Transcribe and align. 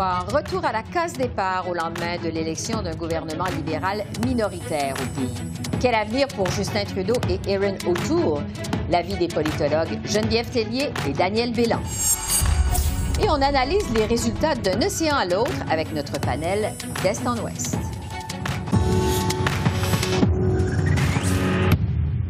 Retour 0.00 0.64
à 0.64 0.72
la 0.72 0.82
case 0.82 1.12
départ 1.12 1.68
au 1.68 1.74
lendemain 1.74 2.16
de 2.22 2.28
l'élection 2.28 2.82
d'un 2.82 2.94
gouvernement 2.94 3.44
libéral 3.56 4.04
minoritaire 4.26 4.94
au 4.94 5.20
pays. 5.20 5.34
Quel 5.80 5.94
avenir 5.94 6.26
pour 6.28 6.50
Justin 6.50 6.84
Trudeau 6.84 7.14
et 7.28 7.38
Erin 7.50 7.74
O'Toole? 7.86 8.42
L'avis 8.90 9.16
des 9.16 9.28
politologues 9.28 10.00
Geneviève 10.04 10.50
Tellier 10.50 10.90
et 11.08 11.12
Daniel 11.12 11.52
Bélan. 11.52 11.80
Et 13.22 13.28
on 13.28 13.40
analyse 13.40 13.88
les 13.94 14.06
résultats 14.06 14.54
d'un 14.54 14.82
océan 14.82 15.16
à 15.16 15.24
l'autre 15.24 15.52
avec 15.70 15.92
notre 15.94 16.20
panel 16.20 16.72
d'Est 17.02 17.26
en 17.26 17.36
Ouest. 17.38 17.76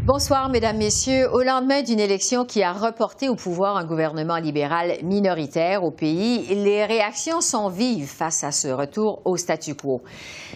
Bonsoir, 0.07 0.51
Mesdames, 0.51 0.77
Messieurs. 0.77 1.33
Au 1.33 1.41
lendemain 1.43 1.81
d'une 1.81 1.99
élection 1.99 2.45
qui 2.45 2.63
a 2.63 2.75
reporté 2.75 3.31
au 3.31 3.37
pouvoir 3.37 3.79
un 3.79 3.87
gouvernement 3.87 4.37
libéral 4.37 4.99
minoritaire 5.03 5.83
au 5.83 5.91
pays, 5.91 6.45
les 6.55 6.85
réactions 6.85 7.41
sont 7.41 7.71
vives 7.71 8.07
face 8.07 8.45
à 8.45 8.53
ce 8.53 8.69
retour 8.69 9.23
au 9.25 9.39
statu 9.39 9.75
quo. 9.75 10.03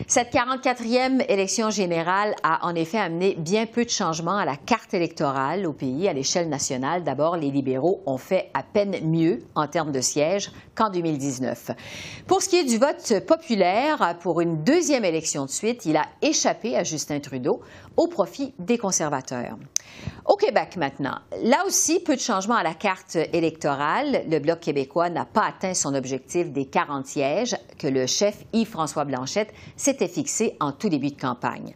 Cette 0.06 0.34
44e 0.34 1.24
élection 1.30 1.70
générale 1.70 2.34
a 2.42 2.66
en 2.66 2.74
effet 2.74 2.98
amené 2.98 3.36
bien 3.38 3.64
peu 3.64 3.86
de 3.86 3.90
changements 3.90 4.36
à 4.36 4.44
la 4.44 4.56
carte 4.56 4.92
électorale 4.92 5.66
au 5.66 5.72
pays 5.72 6.06
à 6.08 6.12
l'échelle 6.12 6.50
nationale. 6.50 7.02
D'abord, 7.02 7.38
les 7.38 7.50
libéraux 7.50 8.02
ont 8.04 8.18
fait 8.18 8.50
à 8.52 8.62
peine 8.62 8.98
mieux 9.02 9.38
en 9.54 9.66
termes 9.66 9.92
de 9.92 10.02
sièges 10.02 10.50
qu'en 10.74 10.90
2019. 10.90 11.70
Pour 12.26 12.42
ce 12.42 12.50
qui 12.50 12.56
est 12.56 12.64
du 12.64 12.76
vote 12.76 13.24
populaire, 13.26 14.18
pour 14.20 14.42
une 14.42 14.62
deuxième 14.62 15.06
élection 15.06 15.46
de 15.46 15.50
suite, 15.50 15.86
il 15.86 15.96
a 15.96 16.04
échappé 16.20 16.76
à 16.76 16.84
Justin 16.84 17.20
Trudeau 17.20 17.62
au 17.96 18.08
profit 18.08 18.52
des 18.58 18.76
conservateurs. 18.76 19.37
Au 20.24 20.36
Québec 20.36 20.76
maintenant, 20.76 21.18
là 21.42 21.64
aussi, 21.66 22.00
peu 22.00 22.14
de 22.14 22.20
changements 22.20 22.56
à 22.56 22.62
la 22.62 22.74
carte 22.74 23.16
électorale. 23.32 24.24
Le 24.28 24.38
Bloc 24.38 24.60
québécois 24.60 25.10
n'a 25.10 25.24
pas 25.24 25.46
atteint 25.46 25.74
son 25.74 25.94
objectif 25.94 26.50
des 26.50 26.66
40 26.66 27.06
sièges 27.06 27.56
que 27.78 27.86
le 27.86 28.06
chef 28.06 28.36
Yves-François 28.52 29.04
Blanchette 29.04 29.52
s'était 29.76 30.08
fixé 30.08 30.56
en 30.60 30.72
tout 30.72 30.88
début 30.88 31.10
de 31.10 31.20
campagne. 31.20 31.74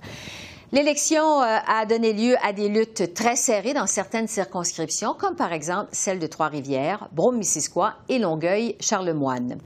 L'élection 0.73 1.43
euh, 1.43 1.59
a 1.67 1.85
donné 1.85 2.15
lieu 2.15 2.35
à 2.43 2.55
des 2.55 2.69
luttes 2.71 3.13
très 3.13 3.37
serrées 3.37 3.75
dans 3.75 3.87
certaines 3.87 4.27
circonscriptions, 4.27 5.13
comme 5.13 5.37
par 5.37 5.53
exemple 5.53 5.91
celle 5.93 6.19
de 6.19 6.27
Trois-Rivières, 6.27 7.09
Brome-Missisquoi 7.13 7.95
et 8.09 8.19
Longueuil-Charlemagne. 8.19 9.59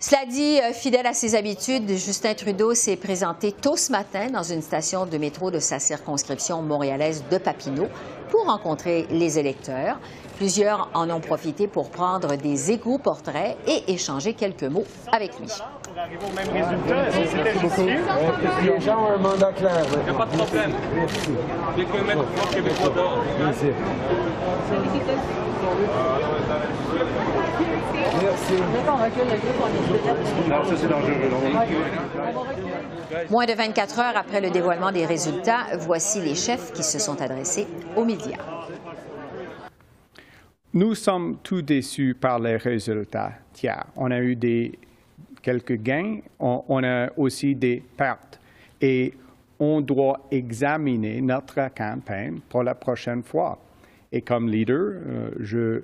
Cela 0.00 0.26
dit, 0.26 0.60
euh, 0.60 0.72
fidèle 0.72 1.08
à 1.08 1.12
ses 1.12 1.34
habitudes, 1.34 1.88
Justin 1.88 2.34
Trudeau 2.34 2.72
s'est 2.72 2.94
présenté 2.94 3.50
tôt 3.50 3.76
ce 3.76 3.90
matin 3.90 4.28
dans 4.32 4.44
une 4.44 4.62
station 4.62 5.06
de 5.06 5.18
métro 5.18 5.50
de 5.50 5.58
sa 5.58 5.80
circonscription 5.80 6.62
montréalaise 6.62 7.24
de 7.28 7.36
Papineau 7.36 7.88
pour 8.30 8.46
rencontrer 8.46 9.08
les 9.10 9.40
électeurs. 9.40 9.98
Plusieurs 10.36 10.88
en 10.94 11.10
ont 11.10 11.18
profité 11.18 11.66
pour 11.66 11.90
prendre 11.90 12.36
des 12.36 12.70
égaux 12.70 12.98
portraits 12.98 13.56
et 13.66 13.90
échanger 13.92 14.34
quelques 14.34 14.62
mots 14.62 14.84
avec 15.10 15.36
lui. 15.40 15.48
Moins 33.30 33.46
de 33.46 33.52
24 33.52 33.98
heures 33.98 34.16
après 34.16 34.40
le 34.40 34.50
dévoilement 34.50 34.92
des 34.92 35.06
résultats, 35.06 35.66
voici 35.78 36.20
les 36.20 36.34
chefs 36.34 36.72
qui 36.72 36.82
se 36.82 36.98
sont 36.98 37.20
adressés 37.20 37.66
aux 37.96 38.04
médias. 38.04 38.38
Nous 40.74 40.94
sommes 40.94 41.38
tous 41.42 41.62
déçus 41.62 42.14
par 42.14 42.38
les 42.38 42.56
résultats. 42.56 43.32
Tiens, 43.52 43.84
on 43.96 44.10
a 44.10 44.20
eu 44.20 44.36
des, 44.36 44.78
quelques 45.42 45.76
gains, 45.76 46.18
on, 46.38 46.62
on 46.68 46.84
a 46.84 47.08
aussi 47.16 47.54
des 47.54 47.82
pertes. 47.96 48.38
Et 48.80 49.14
on 49.58 49.80
doit 49.80 50.26
examiner 50.30 51.20
notre 51.20 51.54
campagne 51.74 52.38
pour 52.48 52.62
la 52.62 52.74
prochaine 52.74 53.22
fois. 53.22 53.58
Et 54.12 54.22
comme 54.22 54.48
leader, 54.48 54.78
euh, 54.78 55.30
je, 55.40 55.82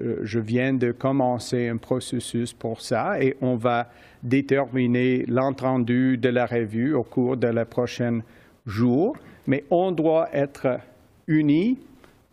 je 0.00 0.38
viens 0.38 0.74
de 0.74 0.92
commencer 0.92 1.68
un 1.68 1.76
processus 1.76 2.52
pour 2.52 2.80
ça 2.80 3.20
et 3.20 3.36
on 3.40 3.56
va 3.56 3.88
déterminer 4.22 5.24
l'entendu 5.26 6.18
de 6.18 6.28
la 6.28 6.46
revue 6.46 6.94
au 6.94 7.02
cours 7.02 7.36
de 7.36 7.48
les 7.48 7.64
prochains 7.64 8.20
jours. 8.66 9.16
Mais 9.46 9.64
on 9.70 9.92
doit 9.92 10.28
être 10.32 10.80
unis 11.26 11.78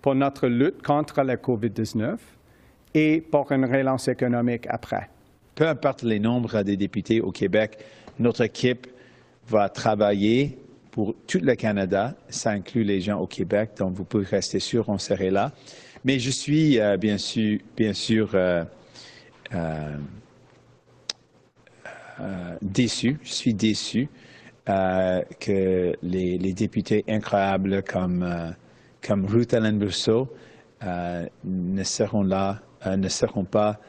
pour 0.01 0.15
notre 0.15 0.47
lutte 0.47 0.81
contre 0.81 1.21
la 1.21 1.37
COVID-19 1.37 2.17
et 2.93 3.21
pour 3.21 3.51
une 3.51 3.65
relance 3.65 4.07
économique 4.07 4.65
après. 4.67 5.09
Peu 5.55 5.67
importe 5.67 6.03
les 6.03 6.19
nombres 6.19 6.63
des 6.63 6.77
députés 6.77 7.21
au 7.21 7.31
Québec, 7.31 7.77
notre 8.19 8.41
équipe 8.41 8.87
va 9.47 9.69
travailler 9.69 10.57
pour 10.91 11.15
tout 11.27 11.39
le 11.41 11.55
Canada. 11.55 12.15
Ça 12.29 12.51
inclut 12.51 12.83
les 12.83 13.01
gens 13.01 13.19
au 13.19 13.27
Québec, 13.27 13.71
donc 13.77 13.93
vous 13.93 14.03
pouvez 14.03 14.25
rester 14.25 14.59
sûr, 14.59 14.89
on 14.89 14.97
serait 14.97 15.31
là. 15.31 15.51
Mais 16.05 16.19
je 16.19 16.29
suis 16.29 16.79
euh, 16.79 16.97
bien 16.97 17.17
sûr, 17.17 17.59
bien 17.77 17.93
sûr 17.93 18.31
euh, 18.33 18.63
euh, 19.53 19.97
euh, 22.19 22.57
déçu. 22.61 23.19
Je 23.23 23.31
suis 23.33 23.53
déçu 23.53 24.09
que 24.65 25.93
les, 26.01 26.53
députés 26.53 27.03
incroyables 27.07 27.83
comme, 27.83 28.55
Ruth 29.09 29.53
Ellen 29.53 29.77
Brousseau 29.77 30.29
ne 30.81 31.83
seront 31.83 32.23
là, 32.23 32.61
ne 32.85 33.09
seront 33.09 33.43
pas 33.43 33.79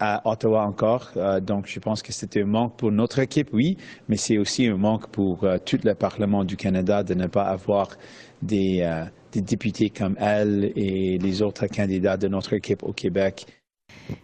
à 0.00 0.28
Ottawa 0.28 0.64
encore. 0.64 1.12
Donc, 1.42 1.66
je 1.68 1.78
pense 1.78 2.02
que 2.02 2.12
c'était 2.12 2.42
un 2.42 2.46
manque 2.46 2.76
pour 2.76 2.90
notre 2.90 3.20
équipe, 3.20 3.50
oui, 3.52 3.76
mais 4.08 4.16
c'est 4.16 4.38
aussi 4.38 4.66
un 4.66 4.76
manque 4.76 5.08
pour 5.10 5.46
tout 5.64 5.78
le 5.84 5.94
Parlement 5.94 6.42
du 6.42 6.56
Canada 6.56 7.04
de 7.04 7.14
ne 7.14 7.28
pas 7.28 7.44
avoir 7.44 7.90
des, 8.42 8.84
des 9.32 9.40
députés 9.40 9.90
comme 9.90 10.16
elle 10.18 10.72
et 10.76 11.18
les 11.18 11.42
autres 11.42 11.66
candidats 11.66 12.16
de 12.16 12.28
notre 12.28 12.52
équipe 12.54 12.82
au 12.82 12.92
Québec. 12.92 13.46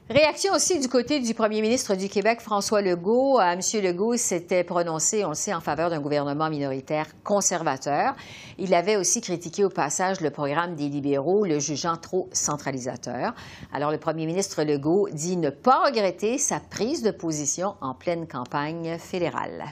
Réaction 0.08 0.52
aussi 0.54 0.78
du 0.80 0.88
côté 0.88 1.20
du 1.20 1.34
premier 1.34 1.60
ministre 1.60 1.94
du 1.94 2.08
Québec, 2.08 2.40
François 2.40 2.80
Legault. 2.80 3.38
Monsieur 3.56 3.80
Legault 3.80 4.16
s'était 4.16 4.64
prononcé, 4.64 5.24
on 5.24 5.30
le 5.30 5.34
sait, 5.34 5.54
en 5.54 5.60
faveur 5.60 5.90
d'un 5.90 6.00
gouvernement 6.00 6.48
minoritaire 6.48 7.06
conservateur. 7.22 8.14
Il 8.58 8.72
avait 8.74 8.96
aussi 8.96 9.20
critiqué 9.20 9.64
au 9.64 9.70
passage 9.70 10.20
le 10.20 10.30
programme 10.30 10.74
des 10.74 10.88
libéraux, 10.88 11.44
le 11.44 11.58
jugeant 11.58 11.96
trop 11.96 12.28
centralisateur. 12.32 13.34
Alors, 13.72 13.90
le 13.90 13.98
premier 13.98 14.26
ministre 14.26 14.62
Legault 14.62 15.08
dit 15.12 15.36
ne 15.36 15.50
pas 15.50 15.84
regretter 15.86 16.38
sa 16.38 16.60
prise 16.60 17.02
de 17.02 17.10
position 17.10 17.74
en 17.80 17.94
pleine 17.94 18.26
campagne 18.26 18.98
fédérale. 18.98 19.64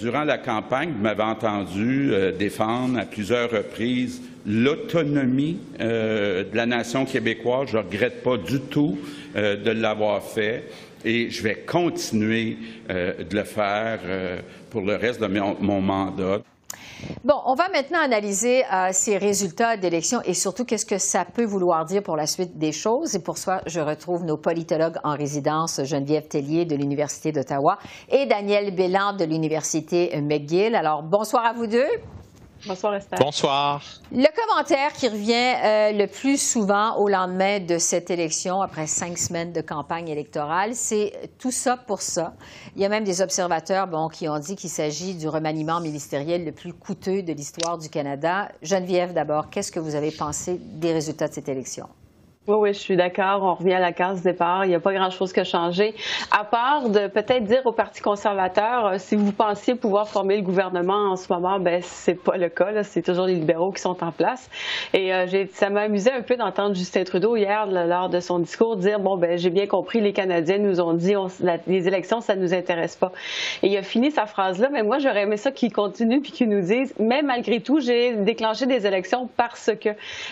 Durant 0.00 0.24
la 0.24 0.38
campagne, 0.38 0.90
vous 0.96 1.02
m'avez 1.02 1.22
entendu 1.22 2.12
euh, 2.12 2.32
défendre 2.32 2.98
à 2.98 3.04
plusieurs 3.04 3.50
reprises 3.50 4.22
l'autonomie 4.46 5.58
euh, 5.80 6.44
de 6.44 6.56
la 6.56 6.64
nation 6.64 7.04
québécoise. 7.04 7.68
Je 7.70 7.76
ne 7.76 7.82
regrette 7.82 8.22
pas 8.22 8.38
du 8.38 8.58
tout 8.58 8.98
euh, 9.36 9.56
de 9.56 9.70
l'avoir 9.70 10.22
fait 10.22 10.64
et 11.04 11.28
je 11.28 11.42
vais 11.42 11.56
continuer 11.56 12.56
euh, 12.88 13.22
de 13.22 13.36
le 13.36 13.44
faire 13.44 14.00
euh, 14.06 14.40
pour 14.70 14.80
le 14.80 14.96
reste 14.96 15.20
de 15.20 15.26
mon, 15.26 15.56
mon 15.60 15.82
mandat. 15.82 16.40
Bon, 17.24 17.34
on 17.46 17.54
va 17.54 17.68
maintenant 17.68 18.00
analyser 18.00 18.64
euh, 18.64 18.88
ces 18.92 19.18
résultats 19.18 19.76
d'élection 19.76 20.20
et 20.24 20.34
surtout 20.34 20.64
qu'est-ce 20.64 20.86
que 20.86 20.98
ça 20.98 21.24
peut 21.24 21.44
vouloir 21.44 21.84
dire 21.84 22.02
pour 22.02 22.16
la 22.16 22.26
suite 22.26 22.58
des 22.58 22.72
choses. 22.72 23.14
Et 23.14 23.22
pour 23.22 23.38
ça, 23.38 23.62
je 23.66 23.80
retrouve 23.80 24.24
nos 24.24 24.36
politologues 24.36 24.98
en 25.04 25.16
résidence, 25.16 25.80
Geneviève 25.84 26.28
Tellier 26.28 26.64
de 26.64 26.76
l'Université 26.76 27.32
d'Ottawa 27.32 27.78
et 28.10 28.26
Daniel 28.26 28.74
Bélan 28.74 29.14
de 29.14 29.24
l'Université 29.24 30.20
McGill. 30.20 30.74
Alors, 30.74 31.02
bonsoir 31.02 31.44
à 31.44 31.52
vous 31.52 31.66
deux. 31.66 31.88
Bonsoir, 32.66 32.94
Esther. 32.94 33.18
Bonsoir. 33.18 33.82
Le 34.12 34.28
commentaire 34.40 34.92
qui 34.92 35.08
revient 35.08 35.32
euh, 35.32 35.92
le 35.92 36.06
plus 36.06 36.40
souvent 36.40 36.96
au 36.96 37.08
lendemain 37.08 37.58
de 37.58 37.76
cette 37.78 38.08
élection, 38.10 38.62
après 38.62 38.86
cinq 38.86 39.18
semaines 39.18 39.52
de 39.52 39.60
campagne 39.60 40.08
électorale, 40.08 40.74
c'est 40.74 41.30
tout 41.38 41.50
ça 41.50 41.76
pour 41.76 42.02
ça. 42.02 42.34
Il 42.76 42.82
y 42.82 42.84
a 42.84 42.88
même 42.88 43.04
des 43.04 43.20
observateurs 43.20 43.88
bon, 43.88 44.08
qui 44.08 44.28
ont 44.28 44.38
dit 44.38 44.54
qu'il 44.54 44.70
s'agit 44.70 45.14
du 45.14 45.28
remaniement 45.28 45.80
ministériel 45.80 46.44
le 46.44 46.52
plus 46.52 46.72
coûteux 46.72 47.22
de 47.22 47.32
l'histoire 47.32 47.78
du 47.78 47.88
Canada. 47.88 48.48
Geneviève, 48.62 49.12
d'abord, 49.12 49.50
qu'est-ce 49.50 49.72
que 49.72 49.80
vous 49.80 49.96
avez 49.96 50.12
pensé 50.12 50.58
des 50.60 50.92
résultats 50.92 51.28
de 51.28 51.34
cette 51.34 51.48
élection? 51.48 51.88
Oui, 52.48 52.56
oui, 52.58 52.74
je 52.74 52.80
suis 52.80 52.96
d'accord. 52.96 53.44
On 53.44 53.54
revient 53.54 53.74
à 53.74 53.78
la 53.78 53.92
case 53.92 54.22
départ. 54.22 54.64
Il 54.64 54.70
n'y 54.70 54.74
a 54.74 54.80
pas 54.80 54.92
grand-chose 54.92 55.32
qui 55.32 55.38
a 55.38 55.44
changé. 55.44 55.94
À 56.32 56.42
part 56.42 56.88
de 56.88 57.06
peut-être 57.06 57.44
dire 57.44 57.64
au 57.66 57.70
Parti 57.70 58.00
conservateur, 58.02 58.86
euh, 58.86 58.94
si 58.98 59.14
vous 59.14 59.30
pensiez 59.30 59.76
pouvoir 59.76 60.08
former 60.08 60.38
le 60.38 60.42
gouvernement 60.42 61.12
en 61.12 61.14
ce 61.14 61.32
moment, 61.32 61.60
ben 61.60 61.80
c'est 61.84 62.20
pas 62.20 62.36
le 62.36 62.48
cas. 62.48 62.82
C'est 62.82 63.02
toujours 63.02 63.26
les 63.26 63.36
libéraux 63.36 63.70
qui 63.70 63.80
sont 63.80 64.02
en 64.02 64.10
place. 64.10 64.50
Et 64.92 65.14
euh, 65.14 65.46
ça 65.52 65.70
m'a 65.70 65.82
amusé 65.82 66.10
un 66.10 66.22
peu 66.22 66.34
d'entendre 66.34 66.74
Justin 66.74 67.04
Trudeau 67.04 67.36
hier, 67.36 67.64
lors 67.66 68.08
de 68.08 68.18
son 68.18 68.40
discours, 68.40 68.76
dire 68.76 68.98
bon 68.98 69.16
ben 69.16 69.38
j'ai 69.38 69.50
bien 69.50 69.68
compris, 69.68 70.00
les 70.00 70.12
Canadiens 70.12 70.58
nous 70.58 70.80
ont 70.80 70.94
dit 70.94 71.14
les 71.68 71.86
élections, 71.86 72.20
ça 72.20 72.34
nous 72.34 72.54
intéresse 72.54 72.96
pas. 72.96 73.12
Et 73.62 73.68
il 73.68 73.76
a 73.76 73.84
fini 73.84 74.10
sa 74.10 74.26
phrase 74.26 74.58
là, 74.58 74.68
mais 74.68 74.82
moi 74.82 74.98
j'aurais 74.98 75.22
aimé 75.22 75.36
ça 75.36 75.52
qu'il 75.52 75.72
continue 75.72 76.20
puis 76.20 76.32
qu'il 76.32 76.48
nous 76.48 76.62
dise, 76.62 76.92
mais 76.98 77.22
malgré 77.22 77.60
tout, 77.60 77.78
j'ai 77.78 78.16
déclenché 78.16 78.66
des 78.66 78.84
élections 78.84 79.28
parce 79.36 79.70
que 79.80 79.90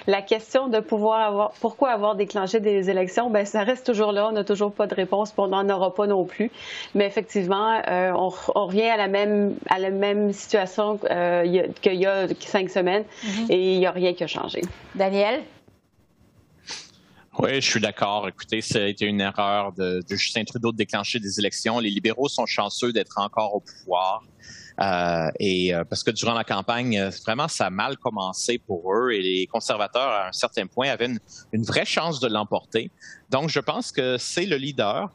la 0.09 0.23
question 0.23 0.67
de 0.67 0.81
pouvoir 0.81 1.21
avoir, 1.21 1.53
pourquoi 1.61 1.91
avoir 1.91 2.00
déclenché 2.15 2.61
des 2.61 2.91
élections, 2.91 3.31
ben 3.31 3.45
ça 3.47 3.63
reste 3.63 3.87
toujours 3.87 4.13
là. 4.13 4.29
On 4.29 4.33
n'a 4.33 4.45
toujours 4.45 4.73
pas 4.73 4.87
de 4.87 4.95
réponse, 4.95 5.33
puis 5.33 5.41
on 5.41 5.49
n'en 5.49 5.69
aura 5.69 5.95
pas 5.95 6.07
non 6.07 6.25
plus. 6.25 6.51
Mais 6.95 7.07
effectivement, 7.07 7.81
euh, 7.89 8.13
on, 8.13 8.29
revient 8.29 8.89
à 8.89 8.97
la 8.97 9.09
même 9.09 9.55
à 9.69 9.79
la 9.79 9.91
même 9.91 10.33
situation 10.33 10.99
euh, 11.11 11.69
qu'il 11.81 11.95
y 11.95 12.07
a 12.07 12.27
cinq 12.41 12.71
semaines, 12.71 13.05
mm-hmm. 13.25 13.53
et 13.53 13.75
il 13.75 13.79
n'y 13.79 13.87
a 13.87 13.93
rien 13.93 14.15
qui 14.15 14.25
a 14.25 14.27
changé. 14.27 14.63
Daniel? 14.95 15.43
Oui, 17.39 17.55
je 17.55 17.71
suis 17.71 17.81
d'accord. 17.81 18.29
Écoutez, 18.29 18.61
c'était 18.61 19.07
une 19.07 19.21
erreur 19.21 19.73
de, 19.73 20.03
de, 20.09 20.17
Justin 20.17 20.45
Trudeau 20.45 20.73
de 20.73 20.77
déclencher 20.77 21.21
des 21.21 21.39
élections. 21.39 21.79
Les 21.79 21.91
libéraux 21.91 22.29
sont 22.29 22.45
chanceux 22.45 22.93
d'être 22.93 23.19
encore 23.19 23.55
au 23.55 23.61
pouvoir. 23.61 24.23
Euh, 24.81 25.31
et 25.39 25.75
euh, 25.75 25.85
parce 25.85 26.03
que 26.03 26.11
durant 26.11 26.33
la 26.33 26.45
campagne, 26.45 26.99
euh, 26.99 27.11
vraiment, 27.27 27.49
ça 27.49 27.67
a 27.67 27.71
mal 27.71 27.99
commencé 27.99 28.59
pour 28.59 28.95
eux 28.95 29.11
et 29.11 29.21
les 29.21 29.47
conservateurs, 29.47 30.09
à 30.09 30.29
un 30.29 30.33
certain 30.33 30.67
point, 30.67 30.89
avaient 30.89 31.11
une, 31.53 31.63
vraie 31.63 31.85
chance 31.85 32.19
de 32.21 32.29
l'emporter. 32.29 32.91
Donc, 33.29 33.51
je 33.51 33.61
pense 33.61 33.93
que 33.93 34.17
c'est 34.17 34.47
le 34.47 34.57
leader 34.57 35.11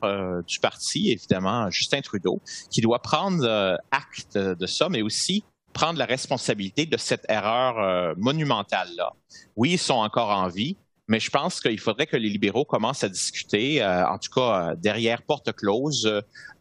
du 0.48 0.60
parti, 0.60 1.12
évidemment, 1.12 1.70
Justin 1.72 2.02
Trudeau, 2.02 2.42
qui 2.70 2.82
doit 2.82 3.02
prendre 3.02 3.78
acte 3.92 4.38
de 4.38 4.66
ça, 4.68 4.88
mais 4.90 5.02
aussi 5.02 5.44
prendre 5.74 6.00
la 6.00 6.06
responsabilité 6.06 6.86
de 6.86 6.98
cette 6.98 7.26
erreur 7.28 8.16
monumentale-là. 8.18 9.12
Oui, 9.56 9.72
ils 9.72 9.80
sont 9.80 9.96
encore 9.96 10.30
en 10.30 10.48
vie, 10.48 10.78
mais 11.08 11.20
je 11.20 11.30
pense 11.30 11.60
qu'il 11.60 11.80
faudrait 11.80 12.08
que 12.08 12.16
les 12.16 12.30
libéraux 12.30 12.64
commencent 12.64 13.04
à 13.04 13.10
discuter, 13.10 13.84
en 13.84 14.18
tout 14.18 14.32
cas 14.34 14.76
derrière 14.76 15.24
porte 15.24 15.52
close, 15.52 16.04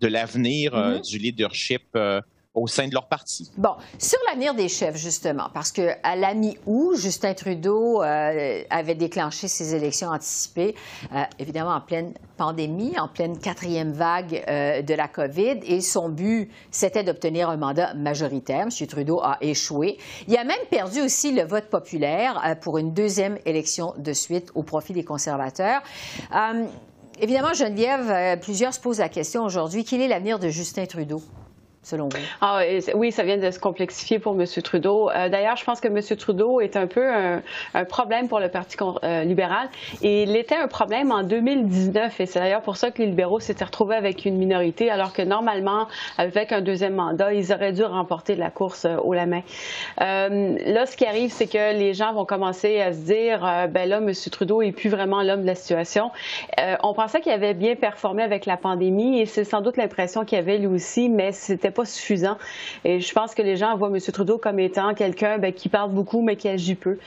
de 0.01 0.07
l'avenir 0.09 0.75
mm-hmm. 0.75 1.09
du 1.09 1.19
leadership 1.19 1.85
au 2.55 2.69
sein 2.69 2.87
de 2.87 2.95
leur 2.95 3.09
parti. 3.09 3.51
Bon, 3.57 3.75
sur 3.99 4.19
l'avenir 4.29 4.55
des 4.55 4.69
chefs, 4.69 4.97
justement, 4.97 5.49
parce 5.53 5.73
qu'à 5.73 6.17
la 6.17 6.35
mi-août, 6.35 6.97
Justin 6.97 7.35
Trudeau 7.35 8.03
euh, 8.03 8.63
avait 8.71 8.95
déclenché 8.95 9.49
ses 9.49 9.75
élections 9.75 10.09
anticipées, 10.09 10.77
euh, 11.13 11.23
évidemment 11.41 11.75
en 11.75 11.81
pleine 11.81 12.15
pandémie, 12.37 12.97
en 12.99 13.09
pleine 13.09 13.39
quatrième 13.39 13.93
vague 13.93 14.45
euh, 14.49 14.83
de 14.83 14.95
la 14.95 15.09
COVID, 15.09 15.61
et 15.65 15.81
son 15.81 16.09
but, 16.09 16.51
c'était 16.71 17.03
d'obtenir 17.03 17.51
un 17.51 17.57
mandat 17.57 17.95
majoritaire. 17.95 18.67
M. 18.67 18.87
Trudeau 18.87 19.21
a 19.21 19.39
échoué. 19.41 19.99
Il 20.29 20.37
a 20.37 20.45
même 20.45 20.57
perdu 20.71 21.01
aussi 21.01 21.33
le 21.33 21.43
vote 21.43 21.67
populaire 21.67 22.57
pour 22.61 22.79
une 22.79 22.93
deuxième 22.93 23.39
élection 23.47 23.95
de 23.99 24.13
suite 24.13 24.51
au 24.55 24.63
profit 24.63 24.93
des 24.93 25.05
conservateurs. 25.05 25.83
évidemment, 27.21 27.53
Geneviève, 27.53 28.39
plusieurs 28.41 28.75
se 28.75 28.81
posent 28.81 28.99
la 28.99 29.09
question 29.09 29.45
aujourd'hui, 29.45 29.85
quel 29.85 30.01
est 30.01 30.09
l'avenir 30.09 30.39
de 30.39 30.49
Justin 30.49 30.87
Trudeau? 30.87 31.23
Ah, 32.41 32.63
oui, 32.95 33.13
ça 33.13 33.23
vient 33.23 33.37
de 33.37 33.51
se 33.51 33.59
complexifier 33.59 34.19
pour 34.19 34.33
M. 34.33 34.47
Trudeau. 34.63 35.11
Euh, 35.11 35.29
d'ailleurs, 35.29 35.57
je 35.57 35.65
pense 35.65 35.81
que 35.81 35.89
M. 35.89 36.01
Trudeau 36.17 36.61
est 36.61 36.77
un 36.77 36.87
peu 36.87 37.07
un, 37.07 37.85
problème 37.85 38.29
pour 38.29 38.41
le 38.41 38.49
Parti 38.49 38.77
euh, 38.83 39.25
libéral. 39.25 39.69
Il 40.03 40.35
était 40.37 40.57
un 40.57 40.67
problème 40.67 41.13
en 41.13 41.23
2019. 41.23 42.21
Et 42.21 42.27
c'est 42.27 42.39
d'ailleurs 42.39 42.63
pour 42.63 42.77
ça 42.77 42.91
que 42.91 43.03
les 43.03 43.07
libéraux 43.07 43.41
s'étaient 43.41 43.65
retrouvés 43.65 43.97
avec 43.97 44.25
une 44.25 44.37
minorité, 44.37 44.91
alors 44.91 45.13
que 45.13 45.23
normalement, 45.23 45.87
avec 46.17 46.53
un 46.53 46.63
deuxième 46.63 46.95
mandat, 46.95 47.35
ils 47.35 47.53
auraient 47.53 47.73
dû 47.73 47.85
remporter 47.85 48.35
la 48.35 48.51
course 48.51 48.87
euh, 48.87 48.97
la 49.15 49.27
main. 49.27 49.43
là, 49.99 50.87
ce 50.87 50.97
qui 50.97 51.07
arrive, 51.07 51.31
c'est 51.31 51.47
que 51.47 51.79
les 51.79 51.95
gens 51.95 52.13
vont 52.15 52.25
commencer 52.25 52.81
à 52.81 52.93
se 52.93 52.99
dire, 52.99 53.69
ben 53.71 53.89
là, 53.89 53.99
M. 53.99 54.13
Trudeau 54.33 54.61
est 54.61 54.73
plus 54.73 54.89
vraiment 54.89 55.23
l'homme 55.23 55.43
de 55.43 55.47
la 55.47 55.55
situation. 55.55 56.11
on 56.83 56.95
pensait 56.95 57.21
qu'il 57.21 57.31
avait 57.31 57.55
bien 57.55 57.77
performé 57.77 58.25
avec 58.25 58.45
la 58.45 58.57
pandémie 58.57 59.21
et 59.21 59.27
c'est 59.27 59.45
sans 59.45 59.61
doute 59.61 59.77
l'impression 59.77 60.25
qu'il 60.25 60.37
avait 60.37 60.59
lui 60.59 60.67
aussi, 60.67 61.09
mais 61.09 61.31
c'était 61.31 61.71
pas 61.75 61.85
suffisant. 61.85 62.39
Et 62.85 63.01
je 63.01 63.13
pense 63.13 63.35
que 63.35 63.43
les 63.43 63.57
gens 63.57 63.77
voient 63.77 63.89
M. 63.89 64.01
Trudeau 64.01 64.39
comme 64.39 64.59
étant 64.59 64.95
quelqu'un 64.95 65.39
ben, 65.39 65.53
qui 65.53 65.69
parle 65.69 65.91
beaucoup, 65.91 66.23
mais 66.23 66.37
qui 66.37 66.49
agit 66.49 66.75
peu. 66.75 66.99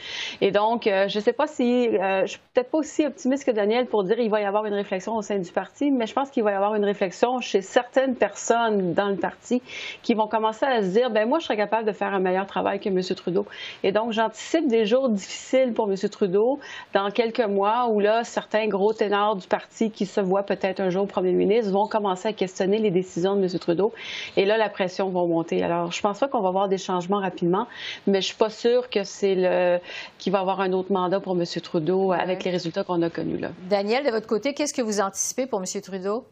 Et 0.42 0.52
donc, 0.52 0.88
euh, 0.88 1.08
je 1.08 1.18
ne 1.18 1.24
sais 1.24 1.34
pas 1.34 1.48
si, 1.48 1.88
euh, 1.88 2.22
je 2.26 2.32
suis 2.32 2.40
peut-être 2.54 2.70
pas 2.70 2.78
aussi 2.78 3.06
optimiste 3.06 3.46
que 3.46 3.52
Daniel 3.52 3.88
pour 3.88 4.04
dire 4.04 4.16
qu'il 4.16 4.30
va 4.30 4.42
y 4.42 4.46
avoir 4.46 4.66
une 4.66 4.74
réflexion 4.74 5.16
au 5.16 5.22
sein 5.22 5.40
du 5.40 5.52
parti, 5.52 5.92
mais 5.92 6.06
je 6.06 6.14
pense 6.14 6.30
qu'il 6.30 6.44
va 6.44 6.52
y 6.52 6.56
avoir 6.56 6.76
une 6.76 6.86
réflexion 6.86 7.40
chez 7.40 7.62
certaines 7.62 8.16
personnes 8.16 8.94
dans 8.94 9.10
le 9.10 9.16
parti 9.16 9.62
qui 10.04 10.14
vont 10.14 10.28
commencer 10.28 10.66
à 10.66 10.82
se 10.84 10.88
dire, 10.90 11.10
ben 11.10 11.28
moi, 11.28 11.40
je 11.40 11.46
serais 11.46 11.58
capable 11.58 11.88
de 11.88 11.94
faire 11.94 12.14
un 12.14 12.20
meilleur 12.20 12.46
travail 12.46 12.80
que 12.80 12.90
M. 12.90 13.02
Trudeau. 13.16 13.46
Et 13.84 13.92
donc, 13.92 14.12
j'anticipe 14.12 14.68
des 14.68 14.86
jours 14.86 15.10
difficiles 15.10 15.74
pour 15.74 15.90
M. 15.90 15.96
Trudeau 16.10 16.60
dans 16.94 17.10
quelques 17.12 17.46
mois 17.46 17.88
où 17.90 18.00
là, 18.00 18.24
certains 18.24 18.68
gros 18.68 18.94
ténors 18.94 19.36
du 19.36 19.48
parti 19.48 19.92
qui 19.92 20.06
se 20.06 20.20
voient 20.20 20.44
peut-être 20.44 20.80
un 20.80 20.90
jour 20.90 21.08
premier 21.08 21.32
ministre 21.32 21.72
vont 21.72 21.88
commencer 21.88 22.30
à 22.30 22.34
questionner 22.34 22.78
les 22.78 22.92
décisions 22.92 23.36
de 23.36 23.44
M. 23.44 23.60
Trudeau. 23.60 23.94
Et 24.36 24.46
là, 24.46 24.57
la 24.58 24.70
pression 24.70 25.10
va 25.10 25.26
monter. 25.26 25.64
Alors, 25.64 25.92
je 25.92 26.02
pense 26.02 26.20
pas 26.20 26.28
qu'on 26.28 26.42
va 26.42 26.52
voir 26.52 26.70
des 26.70 26.78
changements 26.78 27.20
rapidement, 27.20 27.68
mais 28.06 28.22
je 28.22 28.28
suis 28.28 28.36
pas 28.36 28.50
sûre 28.50 28.90
que 28.90 29.04
c'est 29.04 29.36
le 29.36 29.80
qu'il 30.18 30.32
va 30.32 30.40
avoir 30.40 30.62
un 30.62 30.74
autre 30.74 30.92
mandat 30.92 31.20
pour 31.20 31.40
M. 31.40 31.46
Trudeau 31.62 32.12
avec 32.12 32.44
les 32.44 32.52
résultats 32.52 32.84
qu'on 32.84 33.02
a 33.02 33.10
connus 33.10 33.38
là. 33.38 33.52
Daniel, 33.70 34.06
de 34.06 34.12
votre 34.12 34.28
côté, 34.28 34.54
qu'est-ce 34.54 34.74
que 34.74 34.82
vous 34.82 35.00
anticipez 35.00 35.46
pour 35.46 35.60
M. 35.60 35.82
Trudeau? 35.82 36.26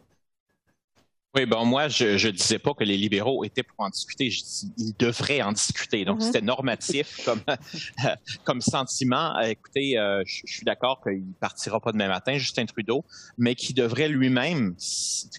Oui, 1.36 1.44
bon, 1.44 1.66
moi, 1.66 1.88
je 1.88 2.26
ne 2.26 2.30
disais 2.30 2.58
pas 2.58 2.72
que 2.72 2.82
les 2.82 2.96
libéraux 2.96 3.44
étaient 3.44 3.62
pour 3.62 3.84
en 3.84 3.90
discuter. 3.90 4.30
Je 4.30 4.40
dis, 4.40 4.72
ils 4.78 4.94
devraient 4.98 5.42
en 5.42 5.52
discuter. 5.52 6.06
Donc, 6.06 6.20
mm-hmm. 6.20 6.24
c'était 6.24 6.40
normatif 6.40 7.20
comme, 7.26 7.42
comme 8.44 8.62
sentiment. 8.62 9.38
Écoutez, 9.40 9.98
euh, 9.98 10.22
je, 10.24 10.40
suis 10.46 10.64
d'accord 10.64 11.02
qu'il 11.02 11.28
ne 11.28 11.34
partira 11.38 11.78
pas 11.78 11.92
demain 11.92 12.08
matin, 12.08 12.38
Justin 12.38 12.64
Trudeau, 12.64 13.04
mais 13.36 13.54
qu'il 13.54 13.74
devrait 13.74 14.08
lui-même 14.08 14.76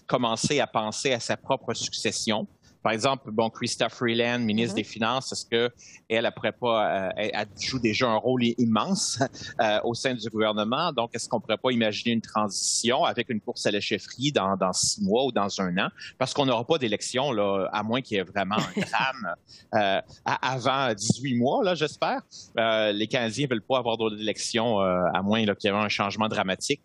commencer 0.06 0.60
à 0.60 0.68
penser 0.68 1.12
à 1.12 1.18
sa 1.18 1.36
propre 1.36 1.74
succession. 1.74 2.46
Par 2.82 2.92
exemple, 2.92 3.30
bon, 3.30 3.50
Christophe 3.50 3.94
Freeland, 3.94 4.38
ministre 4.40 4.74
mm-hmm. 4.74 4.76
des 4.76 4.84
Finances, 4.84 5.32
est-ce 5.32 5.46
que 5.46 5.70
elle, 6.08 6.26
après 6.26 6.52
pas, 6.52 7.08
euh, 7.08 7.10
elle, 7.16 7.48
joue 7.60 7.78
déjà 7.78 8.08
un 8.08 8.16
rôle 8.16 8.44
immense 8.44 9.18
euh, 9.60 9.80
au 9.84 9.94
sein 9.94 10.14
du 10.14 10.28
gouvernement? 10.28 10.92
Donc, 10.92 11.10
est-ce 11.14 11.28
qu'on 11.28 11.40
pourrait 11.40 11.58
pas 11.58 11.70
imaginer 11.70 12.12
une 12.12 12.20
transition 12.20 13.04
avec 13.04 13.28
une 13.30 13.40
course 13.40 13.66
à 13.66 13.70
la 13.70 13.80
chefferie 13.80 14.32
dans, 14.32 14.56
dans 14.56 14.72
six 14.72 15.02
mois 15.02 15.24
ou 15.24 15.32
dans 15.32 15.60
un 15.60 15.76
an? 15.78 15.88
Parce 16.18 16.32
qu'on 16.32 16.46
n'aura 16.46 16.64
pas 16.64 16.78
d'élection, 16.78 17.32
là, 17.32 17.68
à 17.72 17.82
moins 17.82 18.00
qu'il 18.00 18.16
y 18.16 18.20
ait 18.20 18.24
vraiment 18.24 18.56
un 18.56 18.80
drame 18.80 19.34
euh, 19.74 20.00
avant 20.24 20.94
18 20.94 21.34
mois, 21.36 21.64
là, 21.64 21.74
j'espère. 21.74 22.22
les 22.56 23.06
Canadiens 23.08 23.46
veulent 23.50 23.60
pas 23.60 23.78
avoir 23.78 23.96
d'autres 23.96 24.20
élections, 24.20 24.78
à 24.80 25.22
moins 25.22 25.44
qu'il 25.44 25.70
y 25.70 25.74
ait 25.74 25.76
un 25.76 25.88
changement 25.88 26.28
dramatique. 26.28 26.82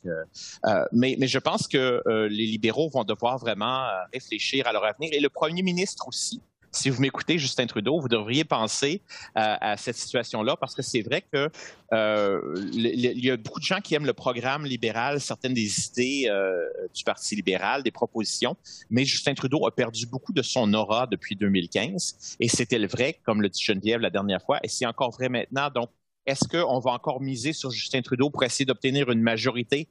mais, 0.91 1.15
mais 1.19 1.27
je 1.27 1.39
pense 1.39 1.67
que 1.67 2.01
les 2.27 2.45
libéraux 2.45 2.89
vont 2.89 3.03
devoir 3.03 3.37
vraiment 3.37 3.85
réfléchir 4.11 4.67
à 4.67 4.73
leur 4.73 4.83
avenir. 4.83 5.11
Et 5.13 5.19
le 5.19 5.29
premier 5.29 5.61
ministre 5.61 5.82
aussi 6.07 6.41
si 6.73 6.89
vous 6.89 7.01
m'écoutez, 7.01 7.37
Justin 7.37 7.67
Trudeau, 7.67 7.99
vous 7.99 8.09
devriez 8.09 8.43
penser 8.43 9.01
euh, 9.37 9.55
à 9.61 9.77
cette 9.77 9.95
situation-là 9.95 10.57
parce 10.57 10.73
que 10.73 10.81
c'est 10.81 11.01
vrai 11.01 11.21
que 11.21 11.49
euh, 11.93 12.55
il 12.73 13.23
y 13.23 13.29
a 13.29 13.37
beaucoup 13.37 13.59
de 13.59 13.65
gens 13.65 13.79
qui 13.79 13.93
aiment 13.93 14.07
le 14.07 14.13
programme 14.13 14.65
libéral, 14.65 15.21
certaines 15.21 15.53
des 15.53 15.87
idées 15.87 16.27
euh, 16.29 16.67
du 16.93 17.03
Parti 17.03 17.35
libéral, 17.35 17.83
des 17.83 17.91
propositions, 17.91 18.57
mais 18.89 19.05
Justin 19.05 19.35
Trudeau 19.35 19.65
a 19.67 19.71
perdu 19.71 20.07
beaucoup 20.07 20.33
de 20.33 20.41
son 20.41 20.73
aura 20.73 21.05
depuis 21.05 21.35
2015 21.35 22.37
et 22.39 22.47
c'était 22.49 22.79
le 22.79 22.87
vrai, 22.87 23.19
comme 23.23 23.41
le 23.41 23.49
dit 23.49 23.63
Geneviève 23.63 24.01
la 24.01 24.09
dernière 24.09 24.41
fois, 24.41 24.59
et 24.63 24.67
c'est 24.67 24.87
encore 24.87 25.11
vrai 25.11 25.29
maintenant. 25.29 25.69
Donc, 25.69 25.89
est-ce 26.25 26.47
qu'on 26.47 26.79
va 26.79 26.91
encore 26.91 27.21
miser 27.21 27.53
sur 27.53 27.69
Justin 27.69 28.01
Trudeau 28.01 28.29
pour 28.29 28.43
essayer 28.43 28.65
d'obtenir 28.65 29.11
une 29.11 29.21
majorité 29.21 29.89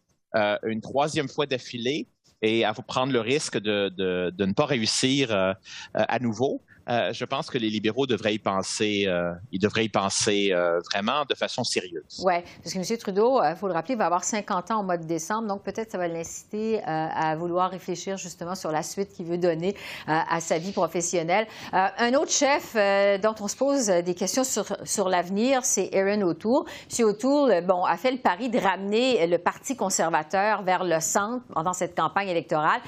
une 0.64 0.80
troisième 0.80 1.28
fois 1.28 1.44
d'affilée 1.44 2.06
et 2.42 2.64
à 2.64 2.72
vous 2.72 2.82
prendre 2.82 3.12
le 3.12 3.20
risque 3.20 3.58
de, 3.58 3.88
de 4.30 4.44
ne 4.44 4.52
pas 4.52 4.66
réussir 4.66 5.56
à 5.94 6.18
nouveau? 6.18 6.62
Euh, 6.88 7.12
je 7.12 7.24
pense 7.24 7.48
que 7.50 7.58
les 7.58 7.70
libéraux 7.70 8.06
devraient 8.06 8.34
y 8.34 8.38
penser, 8.38 9.04
euh, 9.06 9.32
ils 9.52 9.60
devraient 9.60 9.84
y 9.84 9.88
penser 9.88 10.50
euh, 10.52 10.80
vraiment 10.92 11.24
de 11.28 11.34
façon 11.34 11.64
sérieuse. 11.64 12.22
Oui, 12.24 12.34
parce 12.62 12.74
que 12.74 12.78
M. 12.78 12.98
Trudeau, 12.98 13.42
il 13.42 13.56
faut 13.56 13.68
le 13.68 13.74
rappeler, 13.74 13.94
va 13.94 14.06
avoir 14.06 14.24
50 14.24 14.70
ans 14.70 14.80
au 14.80 14.82
mois 14.82 14.96
de 14.96 15.04
décembre, 15.04 15.48
donc 15.48 15.62
peut-être 15.62 15.92
ça 15.92 15.98
va 15.98 16.08
l'inciter 16.08 16.82
à 16.84 17.34
vouloir 17.36 17.70
réfléchir 17.70 18.16
justement 18.16 18.54
sur 18.54 18.72
la 18.72 18.82
suite 18.82 19.12
qu'il 19.12 19.26
veut 19.26 19.38
donner 19.38 19.76
à 20.06 20.40
sa 20.40 20.58
vie 20.58 20.72
professionnelle. 20.72 21.46
un 21.72 22.14
autre 22.14 22.30
chef 22.30 22.74
dont 23.20 23.34
on 23.40 23.48
se 23.48 23.56
pose 23.56 23.86
des 23.86 24.14
questions 24.14 24.44
sur, 24.44 25.08
l'avenir, 25.08 25.64
c'est 25.64 25.94
Aaron 25.94 26.22
O'Toole. 26.22 26.64
M. 26.98 27.06
O'Toole, 27.06 27.64
bon, 27.64 27.84
a 27.84 27.96
fait 27.96 28.10
le 28.10 28.18
pari 28.18 28.48
de 28.48 28.58
ramener 28.58 29.26
le 29.26 29.38
Parti 29.38 29.76
conservateur 29.76 30.62
vers 30.62 30.84
le 30.84 31.00
centre 31.00 31.44
pendant 31.52 31.72
cette 31.72 31.96
campagne 31.96 32.28
électorale. 32.28 32.80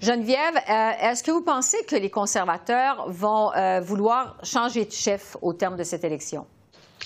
Geneviève, 0.00 0.56
est-ce 1.00 1.22
que 1.22 1.30
vous 1.30 1.42
pensez 1.42 1.84
que 1.84 1.96
les 1.96 2.10
conservateurs 2.10 3.04
vont 3.08 3.41
euh, 3.50 3.80
vouloir 3.80 4.36
changer 4.42 4.84
de 4.84 4.92
chef 4.92 5.36
au 5.42 5.52
terme 5.52 5.76
de 5.76 5.84
cette 5.84 6.04
élection? 6.04 6.46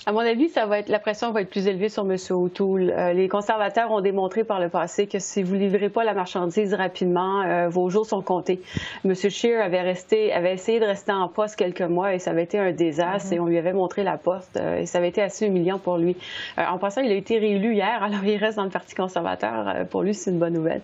À 0.05 0.11
mon 0.11 0.19
avis, 0.19 0.47
ça 0.47 0.65
va 0.65 0.79
être, 0.79 0.89
la 0.89 0.99
pression 0.99 1.31
va 1.31 1.41
être 1.41 1.49
plus 1.49 1.67
élevée 1.67 1.89
sur 1.89 2.09
M. 2.09 2.15
O'Toole. 2.29 2.93
Euh, 2.95 3.13
les 3.13 3.27
conservateurs 3.27 3.91
ont 3.91 3.99
démontré 3.99 4.43
par 4.43 4.59
le 4.59 4.69
passé 4.69 5.07
que 5.07 5.19
si 5.19 5.43
vous 5.43 5.55
ne 5.55 5.59
livrez 5.59 5.89
pas 5.89 6.03
la 6.03 6.13
marchandise 6.13 6.73
rapidement, 6.73 7.41
euh, 7.41 7.67
vos 7.67 7.89
jours 7.89 8.05
sont 8.05 8.21
comptés. 8.21 8.61
M. 9.03 9.13
Scheer 9.15 9.59
avait, 9.61 9.81
resté, 9.81 10.31
avait 10.31 10.53
essayé 10.53 10.79
de 10.79 10.85
rester 10.85 11.11
en 11.11 11.27
poste 11.27 11.57
quelques 11.57 11.81
mois 11.81 12.13
et 12.13 12.19
ça 12.19 12.31
avait 12.31 12.43
été 12.43 12.59
un 12.59 12.71
désastre 12.71 13.33
et 13.33 13.39
on 13.39 13.47
lui 13.47 13.57
avait 13.57 13.73
montré 13.73 14.03
la 14.03 14.17
poste 14.17 14.57
euh, 14.57 14.77
et 14.77 14.85
ça 14.85 14.99
avait 14.99 15.09
été 15.09 15.21
assez 15.21 15.47
humiliant 15.47 15.79
pour 15.79 15.97
lui. 15.97 16.15
en 16.57 16.77
passant, 16.77 17.01
il 17.01 17.11
a 17.11 17.15
été 17.15 17.37
réélu 17.39 17.73
hier, 17.73 18.01
alors 18.01 18.23
il 18.23 18.37
reste 18.37 18.57
dans 18.57 18.63
le 18.63 18.69
Parti 18.69 18.95
conservateur. 18.95 19.87
pour 19.89 20.03
lui, 20.03 20.13
c'est 20.13 20.31
une 20.31 20.39
bonne 20.39 20.53
nouvelle. 20.53 20.81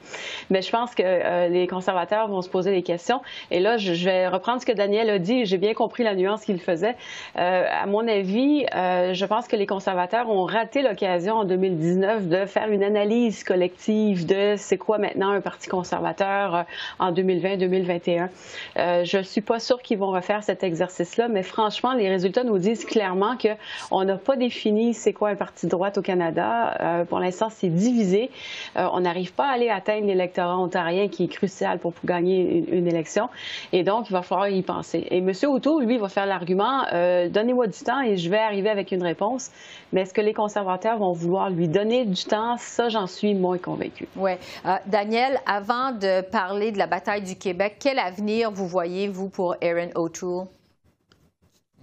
Mais 0.49 0.61
je 0.61 0.71
pense 0.71 0.95
que 0.95 1.47
les 1.47 1.67
conservateurs 1.67 2.27
vont 2.27 2.41
se 2.41 2.49
poser 2.49 2.71
des 2.71 2.81
questions. 2.81 3.21
Et 3.51 3.59
là, 3.59 3.77
je, 3.77 3.93
je 3.93 4.05
vais 4.05 4.27
reprendre 4.27 4.59
ce 4.59 4.65
que 4.65 4.71
Daniel 4.71 5.09
a 5.09 5.19
dit. 5.19 5.45
J'ai 5.45 5.57
bien 5.57 5.73
compris 5.73 6.03
la 6.03 6.15
nuance 6.15 6.43
qu'il 6.43 6.59
faisait. 6.59 6.95
à 7.35 7.85
mon 7.85 8.07
avis, 8.07 8.65
je 9.11 9.25
pense 9.25 9.47
que 9.47 9.55
les 9.55 9.65
conservateurs 9.65 10.29
ont 10.29 10.45
raté 10.45 10.81
l'occasion 10.81 11.35
en 11.35 11.45
2019 11.45 12.27
de 12.27 12.45
faire 12.45 12.69
une 12.69 12.83
analyse 12.83 13.43
collective 13.43 14.25
de 14.25 14.55
c'est 14.57 14.77
quoi 14.77 14.97
maintenant 14.97 15.31
un 15.31 15.41
parti 15.41 15.69
conservateur 15.69 16.55
euh, 16.55 16.63
en 16.99 17.11
2020-2021. 17.11 18.29
Euh, 18.77 19.03
je 19.03 19.21
suis 19.21 19.41
pas 19.41 19.59
sûre 19.59 19.81
qu'ils 19.81 19.97
vont 19.97 20.11
refaire 20.11 20.43
cet 20.43 20.63
exercice-là, 20.63 21.27
mais 21.27 21.43
franchement, 21.43 21.93
les 21.93 22.09
résultats 22.09 22.43
nous 22.43 22.57
disent 22.57 22.85
clairement 22.85 23.35
qu'on 23.37 24.03
n'a 24.03 24.17
pas 24.17 24.35
défini 24.35 24.93
c'est 24.93 25.13
quoi 25.13 25.29
un 25.29 25.35
parti 25.35 25.65
de 25.65 25.71
droite 25.71 25.97
au 25.97 26.01
Canada. 26.01 26.77
Euh, 26.79 27.05
pour 27.05 27.19
l'instant, 27.19 27.49
c'est 27.49 27.69
divisé. 27.69 28.29
on 28.75 29.01
n'arrive 29.01 29.33
pas 29.33 29.47
à 29.47 29.53
aller 29.53 29.69
atteindre 29.69 30.07
l'électorat 30.07 30.57
ontarien 30.57 31.07
qui 31.07 31.25
est 31.25 31.27
crucial 31.27 31.79
pour, 31.79 31.93
gagner 32.05 32.65
une, 32.71 32.87
élection. 32.87 33.29
Et 33.71 33.83
donc, 33.83 34.09
il 34.09 34.13
va 34.13 34.21
falloir 34.21 34.49
y 34.49 34.61
penser. 34.61 35.05
Et 35.09 35.19
M. 35.19 35.31
O'Toole, 35.43 35.85
lui, 35.85 35.97
va 35.97 36.09
faire 36.09 36.25
l'argument, 36.25 36.83
donnez-moi 37.29 37.67
du 37.67 37.79
temps 37.79 38.01
et 38.01 38.17
je 38.17 38.29
vais 38.29 38.37
arriver 38.37 38.69
avec 38.69 38.91
réponse. 39.01 39.49
Mais 39.91 40.01
est-ce 40.01 40.13
que 40.13 40.21
les 40.21 40.33
conservateurs 40.33 40.99
vont 40.99 41.13
vouloir 41.13 41.49
lui 41.49 41.67
donner 41.67 42.05
du 42.05 42.23
temps? 42.25 42.57
Ça, 42.57 42.89
j'en 42.89 43.07
suis 43.07 43.33
moins 43.33 43.57
convaincue. 43.57 44.07
Oui. 44.15 44.33
Euh, 44.65 44.75
Daniel, 44.85 45.39
avant 45.47 45.91
de 45.91 46.21
parler 46.21 46.71
de 46.71 46.77
la 46.77 46.87
bataille 46.87 47.23
du 47.23 47.35
Québec, 47.35 47.77
quel 47.79 47.97
avenir 47.97 48.51
vous 48.51 48.67
voyez, 48.67 49.07
vous, 49.07 49.29
pour 49.29 49.55
Erin 49.61 49.89
O'Toole? 49.95 50.47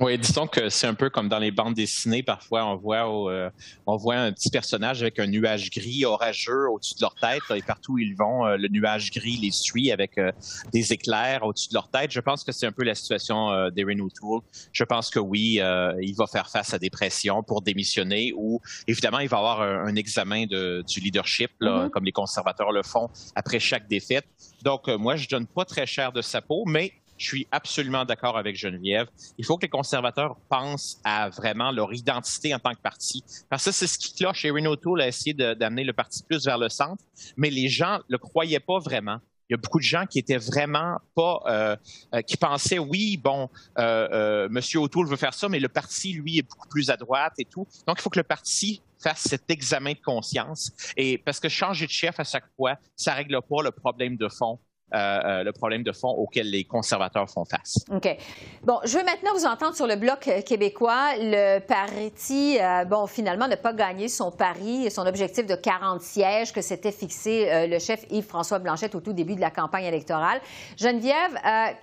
Oui, 0.00 0.16
disons 0.16 0.46
que 0.46 0.70
c'est 0.70 0.86
un 0.86 0.94
peu 0.94 1.10
comme 1.10 1.28
dans 1.28 1.38
les 1.38 1.50
bandes 1.50 1.74
dessinées. 1.74 2.22
Parfois, 2.22 2.64
on 2.64 2.76
voit, 2.76 3.30
euh, 3.30 3.50
on 3.86 3.96
voit 3.96 4.16
un 4.16 4.32
petit 4.32 4.48
personnage 4.48 5.02
avec 5.02 5.18
un 5.18 5.26
nuage 5.26 5.68
gris 5.68 6.06
orageux 6.06 6.70
au-dessus 6.70 6.94
de 6.94 7.02
leur 7.02 7.14
tête. 7.16 7.42
et 7.54 7.60
partout 7.60 7.92
où 7.92 7.98
ils 7.98 8.16
vont, 8.16 8.46
euh, 8.46 8.56
le 8.56 8.68
nuage 8.68 9.10
gris 9.10 9.36
les 9.36 9.50
suit 9.50 9.92
avec 9.92 10.16
euh, 10.16 10.32
des 10.72 10.94
éclairs 10.94 11.44
au-dessus 11.44 11.68
de 11.68 11.74
leur 11.74 11.90
tête. 11.90 12.12
Je 12.12 12.20
pense 12.20 12.44
que 12.44 12.50
c'est 12.50 12.64
un 12.64 12.72
peu 12.72 12.82
la 12.82 12.94
situation 12.94 13.68
d'Erin 13.72 13.98
O'Toole. 14.00 14.40
Je 14.72 14.84
pense 14.84 15.10
que 15.10 15.18
oui, 15.18 15.60
il 16.00 16.14
va 16.16 16.26
faire 16.26 16.48
face 16.48 16.72
à 16.72 16.78
des 16.78 16.88
pressions 16.88 17.42
pour 17.42 17.60
démissionner 17.60 18.32
ou, 18.34 18.60
évidemment, 18.86 19.18
il 19.18 19.28
va 19.28 19.36
avoir 19.36 19.60
un, 19.60 19.94
examen 19.96 20.46
de, 20.46 20.82
du 20.88 21.00
leadership, 21.00 21.50
là, 21.60 21.86
mm-hmm. 21.86 21.90
comme 21.90 22.04
les 22.06 22.12
conservateurs 22.12 22.72
le 22.72 22.82
font 22.82 23.10
après 23.34 23.60
chaque 23.60 23.86
défaite. 23.86 24.24
Donc, 24.62 24.88
moi, 24.88 25.16
je 25.16 25.28
donne 25.28 25.46
pas 25.46 25.66
très 25.66 25.84
cher 25.84 26.12
de 26.12 26.22
sa 26.22 26.40
peau, 26.40 26.64
mais 26.66 26.94
je 27.20 27.26
suis 27.26 27.46
absolument 27.50 28.04
d'accord 28.04 28.38
avec 28.38 28.56
Geneviève. 28.56 29.06
Il 29.36 29.44
faut 29.44 29.58
que 29.58 29.66
les 29.66 29.70
conservateurs 29.70 30.36
pensent 30.48 31.00
à 31.04 31.28
vraiment 31.28 31.70
leur 31.70 31.92
identité 31.92 32.54
en 32.54 32.58
tant 32.58 32.72
que 32.72 32.80
parti. 32.80 33.22
Parce 33.50 33.66
que 33.66 33.72
c'est 33.72 33.86
ce 33.86 33.98
qui 33.98 34.14
cloche. 34.14 34.44
Erin 34.46 34.64
O'Toole 34.64 35.02
a 35.02 35.08
essayé 35.08 35.34
d'amener 35.34 35.84
le 35.84 35.92
parti 35.92 36.22
plus 36.22 36.44
vers 36.46 36.56
le 36.56 36.70
centre, 36.70 37.04
mais 37.36 37.50
les 37.50 37.68
gens 37.68 38.00
le 38.08 38.16
croyaient 38.16 38.58
pas 38.58 38.78
vraiment. 38.78 39.18
Il 39.48 39.54
y 39.54 39.54
a 39.54 39.56
beaucoup 39.58 39.80
de 39.80 39.84
gens 39.84 40.06
qui 40.06 40.18
étaient 40.18 40.38
vraiment 40.38 40.98
pas, 41.14 41.42
euh, 41.46 41.76
euh, 42.14 42.22
qui 42.22 42.36
pensaient, 42.36 42.78
oui, 42.78 43.16
bon, 43.16 43.50
euh, 43.78 44.48
Monsieur 44.48 44.78
O'Toole 44.78 45.08
veut 45.08 45.16
faire 45.16 45.34
ça, 45.34 45.48
mais 45.48 45.58
le 45.58 45.68
parti, 45.68 46.12
lui, 46.12 46.38
est 46.38 46.48
beaucoup 46.48 46.68
plus 46.68 46.88
à 46.88 46.96
droite 46.96 47.34
et 47.36 47.44
tout. 47.44 47.66
Donc, 47.86 47.96
il 47.98 48.02
faut 48.02 48.10
que 48.10 48.20
le 48.20 48.24
parti 48.24 48.80
fasse 49.02 49.22
cet 49.22 49.50
examen 49.50 49.92
de 49.92 49.98
conscience. 49.98 50.70
Et 50.96 51.18
parce 51.18 51.40
que 51.40 51.48
changer 51.48 51.86
de 51.86 51.90
chef 51.90 52.20
à 52.20 52.24
chaque 52.24 52.46
fois, 52.56 52.76
ça 52.94 53.12
règle 53.12 53.40
pas 53.42 53.62
le 53.62 53.72
problème 53.72 54.16
de 54.16 54.28
fond 54.28 54.60
euh, 54.92 55.20
euh, 55.24 55.44
le 55.44 55.52
problème 55.52 55.82
de 55.82 55.92
fond 55.92 56.08
auquel 56.08 56.50
les 56.50 56.64
conservateurs 56.64 57.28
font 57.30 57.44
face. 57.44 57.84
OK. 57.92 58.16
Bon, 58.64 58.78
je 58.84 58.98
veux 58.98 59.04
maintenant 59.04 59.30
vous 59.34 59.46
entendre 59.46 59.74
sur 59.74 59.86
le 59.86 59.96
bloc 59.96 60.28
québécois. 60.44 61.10
Le 61.18 61.60
parti, 61.60 62.58
euh, 62.60 62.84
bon, 62.84 63.06
finalement, 63.06 63.46
n'a 63.46 63.56
pas 63.56 63.72
gagné 63.72 64.08
son 64.08 64.30
pari 64.30 64.86
et 64.86 64.90
son 64.90 65.06
objectif 65.06 65.46
de 65.46 65.54
40 65.54 66.02
sièges 66.02 66.52
que 66.52 66.60
s'était 66.60 66.92
fixé 66.92 67.66
le 67.68 67.78
chef 67.78 68.04
Yves-François 68.10 68.58
Blanchette 68.58 68.94
au 68.94 69.00
tout 69.00 69.12
début 69.12 69.34
de 69.34 69.40
la 69.40 69.50
campagne 69.50 69.84
électorale. 69.84 70.40
Geneviève, 70.76 71.38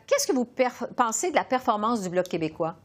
qu'est-ce 0.05 0.27
que 0.27 0.33
vous 0.33 0.47
pensez 0.95 1.31
de 1.31 1.35
la 1.35 1.43
performance 1.43 2.01
du 2.01 2.09
bloc 2.09 2.27
québécois? 2.27 2.75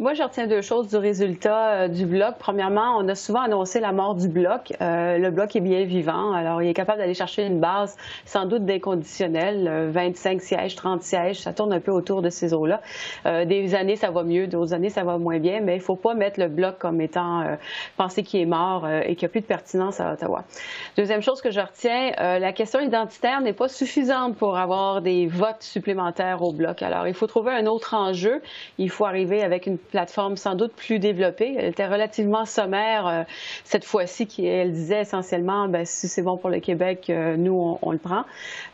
Moi, 0.00 0.14
je 0.14 0.22
retiens 0.22 0.46
deux 0.46 0.62
choses 0.62 0.88
du 0.88 0.96
résultat 0.96 1.70
euh, 1.70 1.88
du 1.88 2.06
bloc. 2.06 2.36
Premièrement, 2.38 2.96
on 2.98 3.08
a 3.08 3.16
souvent 3.16 3.40
annoncé 3.40 3.80
la 3.80 3.90
mort 3.90 4.14
du 4.14 4.28
bloc. 4.28 4.72
Euh, 4.80 5.18
le 5.18 5.30
bloc 5.32 5.56
est 5.56 5.60
bien 5.60 5.84
vivant. 5.84 6.32
Alors, 6.32 6.62
il 6.62 6.68
est 6.68 6.74
capable 6.74 6.98
d'aller 6.98 7.14
chercher 7.14 7.44
une 7.44 7.58
base 7.58 7.96
sans 8.24 8.46
doute 8.46 8.64
déconditionnelle, 8.64 9.90
25 9.90 10.36
euh, 10.36 10.40
sièges, 10.40 10.76
30 10.76 11.02
sièges. 11.02 11.40
Ça 11.40 11.52
tourne 11.52 11.72
un 11.72 11.80
peu 11.80 11.90
autour 11.90 12.22
de 12.22 12.30
ces 12.30 12.54
eaux-là. 12.54 12.80
des 13.24 13.74
années, 13.74 13.96
ça 13.96 14.12
va 14.12 14.22
mieux. 14.22 14.46
D'autres 14.46 14.72
années, 14.72 14.88
ça 14.88 15.02
va 15.02 15.18
moins 15.18 15.40
bien. 15.40 15.60
Mais 15.60 15.74
il 15.74 15.78
ne 15.78 15.82
faut 15.82 15.96
pas 15.96 16.14
mettre 16.14 16.38
le 16.38 16.46
bloc 16.46 16.78
comme 16.78 17.00
étant 17.00 17.56
pensé 17.96 18.22
qu'il 18.22 18.40
est 18.40 18.46
mort 18.46 18.88
et 18.88 19.16
qu'il 19.16 19.26
n'y 19.26 19.30
a 19.30 19.32
plus 19.32 19.40
de 19.40 19.46
pertinence 19.46 20.00
à 20.00 20.12
Ottawa. 20.12 20.44
Deuxième 20.96 21.22
chose 21.22 21.40
que 21.40 21.50
je 21.50 21.60
retiens, 21.60 22.12
la 22.18 22.52
question 22.52 22.78
identitaire 22.80 23.40
n'est 23.40 23.52
pas 23.52 23.68
suffisante 23.68 24.36
pour 24.36 24.56
avoir 24.56 25.02
des 25.02 25.26
votes 25.26 25.62
supplémentaires 25.62 26.42
au 26.42 26.52
bloc. 26.52 26.82
Alors, 26.82 27.08
il 27.08 27.14
faut 27.14 27.26
trouver 27.26 27.52
un 27.52 27.66
autre 27.66 27.94
enjeu. 27.94 28.40
Il 28.78 28.90
faut 28.90 29.04
arriver 29.04 29.42
avec 29.48 29.66
une 29.66 29.78
plateforme 29.78 30.36
sans 30.36 30.54
doute 30.54 30.72
plus 30.74 30.98
développée. 30.98 31.54
Elle 31.56 31.70
était 31.70 31.86
relativement 31.86 32.44
sommaire 32.44 33.06
euh, 33.06 33.22
cette 33.64 33.84
fois-ci, 33.84 34.26
qui 34.26 34.46
elle 34.46 34.72
disait 34.72 35.00
essentiellement, 35.00 35.68
ben, 35.68 35.86
si 35.86 36.06
c'est 36.06 36.20
bon 36.20 36.36
pour 36.36 36.50
le 36.50 36.60
Québec, 36.60 37.06
euh, 37.08 37.36
nous 37.36 37.78
on, 37.80 37.90
le 37.90 37.98
prend. 37.98 38.24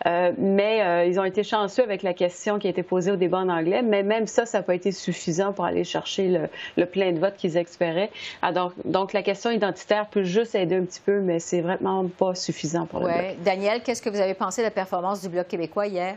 Euh, 0.07 0.33
mais 0.37 1.09
ils 1.09 1.21
ont 1.21 1.25
été 1.25 1.45
chanceux 1.45 1.83
avec 1.83 2.03
la 2.03 2.13
question 2.13 2.59
qui 2.59 2.67
a 2.67 2.71
été 2.71 2.83
posée 2.83 3.13
au 3.13 3.17
débat 3.17 3.39
en 3.39 3.49
anglais, 3.49 3.83
mais 3.83 4.03
même 4.03 4.27
ça, 4.27 4.47
ça 4.47 4.59
n'a 4.59 4.63
pas 4.63 4.75
été 4.75 4.91
suffisant 4.91 5.53
pour 5.53 5.65
aller 5.65 5.85
chercher 5.85 6.49
le, 6.77 6.87
plein 6.87 7.13
de 7.13 7.19
votes 7.19 7.37
qu'ils 7.37 7.57
espéraient. 7.57 8.11
Ah, 8.43 8.53
donc, 8.53 8.73
donc, 8.85 9.13
la 9.13 9.23
question 9.23 9.51
identitaire 9.51 10.07
peut 10.09 10.25
juste 10.25 10.55
aider 10.55 10.77
un 10.77 10.85
petit 10.85 11.01
peu, 11.01 11.21
mais 11.21 11.39
c'est 11.39 11.61
vraiment 11.61 12.07
pas 12.09 12.35
suffisant 12.35 12.87
pour 12.87 13.01
le 13.01 13.07
ouais. 13.07 13.37
Daniel, 13.45 13.83
qu'est-ce 13.83 14.03
que 14.03 14.11
vous 14.11 14.21
avez 14.21 14.35
pensé 14.35 14.61
de 14.63 14.67
la 14.67 14.71
performance 14.71 15.23
du 15.23 15.29
Bloc 15.29 15.47
québécois 15.47 15.87
hier? 15.87 16.17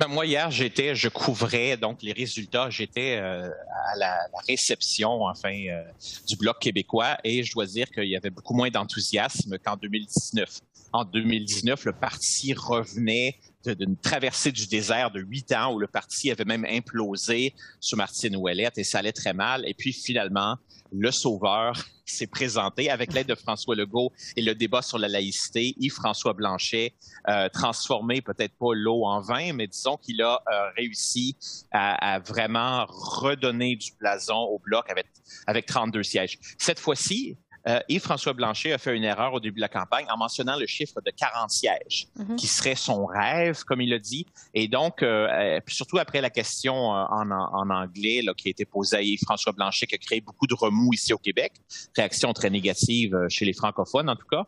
Ben, 0.00 0.08
moi, 0.08 0.24
hier, 0.24 0.50
j'étais, 0.50 0.94
je 0.94 1.10
couvrais 1.10 1.76
donc 1.76 2.00
les 2.00 2.14
résultats. 2.14 2.70
J'étais 2.70 3.18
euh, 3.18 3.50
à 3.92 3.98
la, 3.98 4.18
réception, 4.48 5.24
enfin, 5.24 5.52
euh, 5.52 5.82
du 6.26 6.36
Bloc 6.36 6.58
québécois 6.58 7.18
et 7.22 7.42
je 7.42 7.52
dois 7.52 7.66
dire 7.66 7.90
qu'il 7.90 8.08
y 8.08 8.16
avait 8.16 8.30
beaucoup 8.30 8.54
moins 8.54 8.70
d'enthousiasme 8.70 9.58
qu'en 9.58 9.76
2019. 9.76 10.60
En 10.94 11.04
2019, 11.04 11.84
le 11.84 11.92
parti 11.92 12.54
revenait 12.54 13.36
d'une 13.64 13.96
traversée 13.96 14.52
du 14.52 14.66
désert 14.66 15.10
de 15.10 15.20
huit 15.20 15.52
ans 15.52 15.74
où 15.74 15.78
le 15.78 15.86
parti 15.86 16.30
avait 16.30 16.44
même 16.44 16.64
implosé 16.64 17.54
sous 17.78 17.96
Martine 17.96 18.36
Ouellette 18.36 18.78
et 18.78 18.84
ça 18.84 18.98
allait 18.98 19.12
très 19.12 19.34
mal. 19.34 19.66
Et 19.66 19.74
puis 19.74 19.92
finalement, 19.92 20.56
le 20.92 21.10
sauveur 21.10 21.84
s'est 22.04 22.26
présenté 22.26 22.90
avec 22.90 23.12
l'aide 23.12 23.28
de 23.28 23.34
François 23.34 23.76
Legault 23.76 24.12
et 24.36 24.42
le 24.42 24.54
débat 24.54 24.82
sur 24.82 24.98
la 24.98 25.06
laïcité. 25.06 25.74
Yves-François 25.78 26.32
Blanchet, 26.32 26.94
euh, 27.28 27.48
transformé 27.48 28.20
peut-être 28.20 28.54
pas 28.58 28.74
l'eau 28.74 29.04
en 29.04 29.20
vin, 29.20 29.52
mais 29.52 29.68
disons 29.68 29.96
qu'il 29.96 30.20
a 30.22 30.42
euh, 30.50 30.70
réussi 30.76 31.36
à, 31.70 32.18
vraiment 32.18 32.86
redonner 32.88 33.76
du 33.76 33.92
blason 33.98 34.38
au 34.38 34.58
bloc 34.58 34.90
avec, 34.90 35.06
avec 35.46 35.66
32 35.66 36.02
sièges. 36.02 36.38
Cette 36.58 36.80
fois-ci, 36.80 37.36
euh, 37.68 37.80
Yves-François 37.88 38.32
Blanchet 38.32 38.72
a 38.72 38.78
fait 38.78 38.96
une 38.96 39.04
erreur 39.04 39.34
au 39.34 39.40
début 39.40 39.56
de 39.56 39.60
la 39.60 39.68
campagne 39.68 40.06
en 40.10 40.16
mentionnant 40.16 40.56
le 40.58 40.66
chiffre 40.66 41.00
de 41.04 41.10
40 41.10 41.50
sièges, 41.50 42.08
mhm. 42.16 42.36
qui 42.36 42.46
serait 42.46 42.74
son 42.74 43.06
rêve, 43.06 43.62
comme 43.64 43.80
il 43.80 43.92
a 43.92 43.98
dit. 43.98 44.26
Et 44.54 44.68
donc, 44.68 45.02
euh, 45.02 45.28
euh, 45.30 45.60
surtout 45.66 45.98
après 45.98 46.20
la 46.20 46.30
question 46.30 46.74
en, 46.74 47.30
anglais 47.70 48.22
qui 48.36 48.48
a 48.48 48.50
été 48.50 48.64
posée 48.64 48.96
à 48.96 49.02
Yves-François 49.02 49.52
Blanchet, 49.52 49.86
qui 49.86 49.94
a 49.94 49.98
créé 49.98 50.20
beaucoup 50.20 50.46
de 50.46 50.54
remous 50.54 50.92
ici 50.92 51.12
au 51.12 51.18
Québec, 51.18 51.52
réaction 51.96 52.32
très 52.32 52.50
négative 52.50 53.16
chez 53.28 53.44
les 53.44 53.52
francophones 53.52 54.08
en 54.08 54.16
tout 54.16 54.26
cas, 54.26 54.46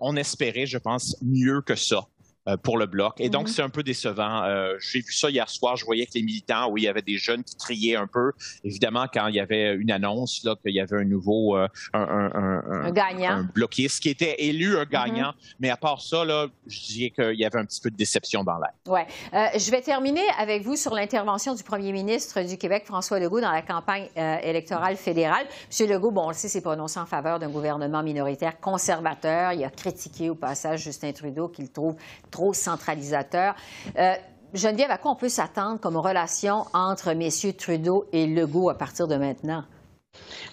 on 0.00 0.16
espérait, 0.16 0.66
je 0.66 0.78
pense, 0.78 1.16
mieux 1.22 1.60
que 1.60 1.74
ça. 1.74 2.06
Euh, 2.46 2.58
pour 2.58 2.76
le 2.76 2.84
bloc. 2.84 3.14
Et 3.20 3.30
donc, 3.30 3.46
mhm. 3.46 3.54
c'est 3.54 3.62
un 3.62 3.70
peu 3.70 3.82
décevant. 3.82 4.42
Euh, 4.42 4.74
J'ai 4.78 5.00
vu 5.00 5.12
ça 5.14 5.30
hier 5.30 5.48
soir. 5.48 5.76
Je 5.76 5.84
voyais 5.86 6.04
que 6.04 6.12
les 6.14 6.22
militants, 6.22 6.68
oui, 6.68 6.82
il 6.82 6.84
y 6.84 6.88
avait 6.88 7.00
des 7.00 7.16
jeunes 7.16 7.42
qui 7.42 7.56
criaient 7.56 7.96
un 7.96 8.06
peu. 8.06 8.32
Évidemment, 8.62 9.06
quand 9.10 9.28
il 9.28 9.36
y 9.36 9.40
avait 9.40 9.74
une 9.74 9.90
annonce 9.90 10.44
là 10.44 10.54
qu'il 10.54 10.74
y 10.74 10.80
avait 10.80 10.98
un 10.98 11.04
nouveau 11.04 11.56
euh, 11.56 11.66
un, 11.94 12.02
un, 12.02 12.84
un, 12.84 12.90
gagnant. 12.90 13.30
un, 13.30 13.42
bloquiste 13.44 14.02
qui 14.02 14.10
était 14.10 14.34
élu 14.44 14.76
un 14.76 14.84
gagnant. 14.84 15.28
Mhm. 15.28 15.54
Mais 15.60 15.70
à 15.70 15.78
part 15.78 16.02
ça, 16.02 16.22
là, 16.26 16.48
je 16.66 16.80
dirais 16.80 17.10
qu'il 17.12 17.40
y 17.40 17.46
avait 17.46 17.58
un 17.58 17.64
petit 17.64 17.80
peu 17.80 17.90
de 17.90 17.96
déception 17.96 18.44
dans 18.44 18.58
l'air. 18.58 18.74
Ouais. 18.88 19.06
Euh, 19.32 19.58
je 19.58 19.70
vais 19.70 19.80
terminer 19.80 20.26
avec 20.38 20.64
vous 20.64 20.76
sur 20.76 20.92
l'intervention 20.92 21.54
du 21.54 21.62
premier 21.62 21.92
ministre 21.92 22.42
du 22.42 22.58
Québec, 22.58 22.82
François 22.84 23.20
Legault, 23.20 23.40
dans 23.40 23.52
la 23.52 23.62
campagne 23.62 24.08
électorale 24.42 24.96
fédérale. 24.96 25.46
Monsieur 25.70 25.86
Legault, 25.86 26.10
bon, 26.10 26.26
on 26.26 26.28
le 26.28 26.34
sait, 26.34 26.48
s'est 26.48 26.60
prononcé 26.60 27.00
en 27.00 27.06
faveur 27.06 27.38
d'un 27.38 27.48
gouvernement 27.48 28.02
minoritaire 28.02 28.60
conservateur. 28.60 29.52
Il 29.52 29.64
a 29.64 29.70
critiqué 29.70 30.28
au 30.28 30.34
passage 30.34 30.82
Justin 30.82 31.12
Trudeau 31.12 31.48
qu'il 31.48 31.70
trouve 31.70 31.96
trop 32.34 32.52
centralisateur. 32.52 33.54
Euh, 33.96 34.14
Geneviève, 34.54 34.90
à 34.90 34.98
quoi 34.98 35.12
on 35.12 35.16
peut 35.16 35.28
s'attendre 35.28 35.78
comme 35.80 35.96
relation 35.96 36.64
entre 36.74 37.12
messieurs 37.12 37.52
Trudeau 37.52 38.06
et 38.12 38.26
Legault 38.26 38.70
à 38.70 38.74
partir 38.74 39.06
de 39.06 39.16
maintenant? 39.16 39.64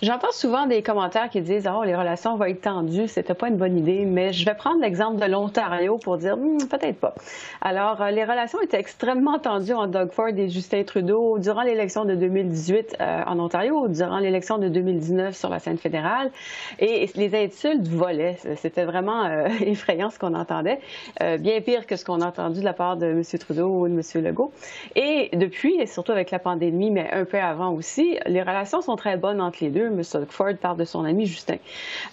J'entends 0.02 0.32
souvent 0.32 0.66
des 0.66 0.82
commentaires 0.82 1.30
qui 1.30 1.42
disent 1.42 1.70
Oh, 1.72 1.84
les 1.84 1.96
relations 1.96 2.36
vont 2.36 2.46
être 2.46 2.62
tendues, 2.62 3.08
c'était 3.08 3.36
pas 3.36 3.50
une 3.50 3.58
bonne 3.58 3.78
idée, 3.78 4.06
mais 4.06 4.34
je 4.34 4.44
vais 4.46 4.56
prendre 4.56 4.82
l'exemple 4.82 5.22
de 5.22 5.26
l'Ontario 5.26 6.00
pour 6.00 6.18
dire 6.18 6.38
hmm, 6.38 6.58
peut-être 6.70 7.00
pas. 7.00 7.14
Alors, 7.62 8.02
euh, 8.02 8.10
les 8.10 8.24
relations 8.24 8.60
étaient 8.62 8.80
extrêmement 8.80 9.38
tendues 9.38 9.74
entre 9.74 9.92
Doug 9.92 10.12
Ford 10.12 10.30
et 10.30 10.50
Justin 10.50 10.84
Trudeau 10.84 11.38
durant 11.38 11.62
l'élection 11.62 12.06
de 12.06 12.16
2018 12.16 12.98
euh, 13.00 13.24
en 13.28 13.40
Ontario, 13.40 13.88
durant 13.90 14.18
l'élection 14.18 14.58
de 14.58 14.70
2019 14.70 15.36
sur 15.36 15.50
la 15.50 15.60
scène 15.60 15.78
fédérale, 15.78 16.32
et, 16.80 17.08
les 17.14 17.36
insultes 17.36 17.88
volaient. 17.88 18.38
C'était 18.56 18.86
vraiment 18.86 19.26
euh, 19.26 19.48
effrayant 19.62 20.10
ce 20.10 20.18
qu'on 20.18 20.34
entendait, 20.34 20.80
bien 21.20 21.62
pire 21.62 21.86
que 21.86 21.96
ce 21.96 22.06
qu'on 22.06 22.22
a 22.22 22.28
entendu 22.28 22.62
de 22.62 22.66
la 22.66 22.74
part 22.74 22.98
de 22.98 23.06
M. 23.06 23.24
Trudeau 23.40 23.68
ou 23.68 23.88
de 23.88 23.94
M. 23.94 24.24
Legault. 24.24 24.52
Et 24.96 25.30
depuis, 25.34 25.76
et 25.80 25.86
surtout 25.86 26.14
avec 26.14 26.32
la 26.32 26.40
pandémie, 26.40 26.90
mais 26.90 27.12
un 27.12 27.26
peu 27.26 27.38
avant 27.38 27.72
aussi, 27.74 28.18
les 28.26 28.42
relations 28.42 28.82
sont 28.82 28.96
très 28.96 29.18
bonnes 29.18 29.42
entre 29.42 29.51
les 29.60 29.70
deux. 29.70 29.88
M. 29.88 30.02
Ford 30.30 30.54
parle 30.62 30.78
de 30.78 30.86
son 30.86 31.04
ami 31.04 31.26
Justin. 31.26 31.58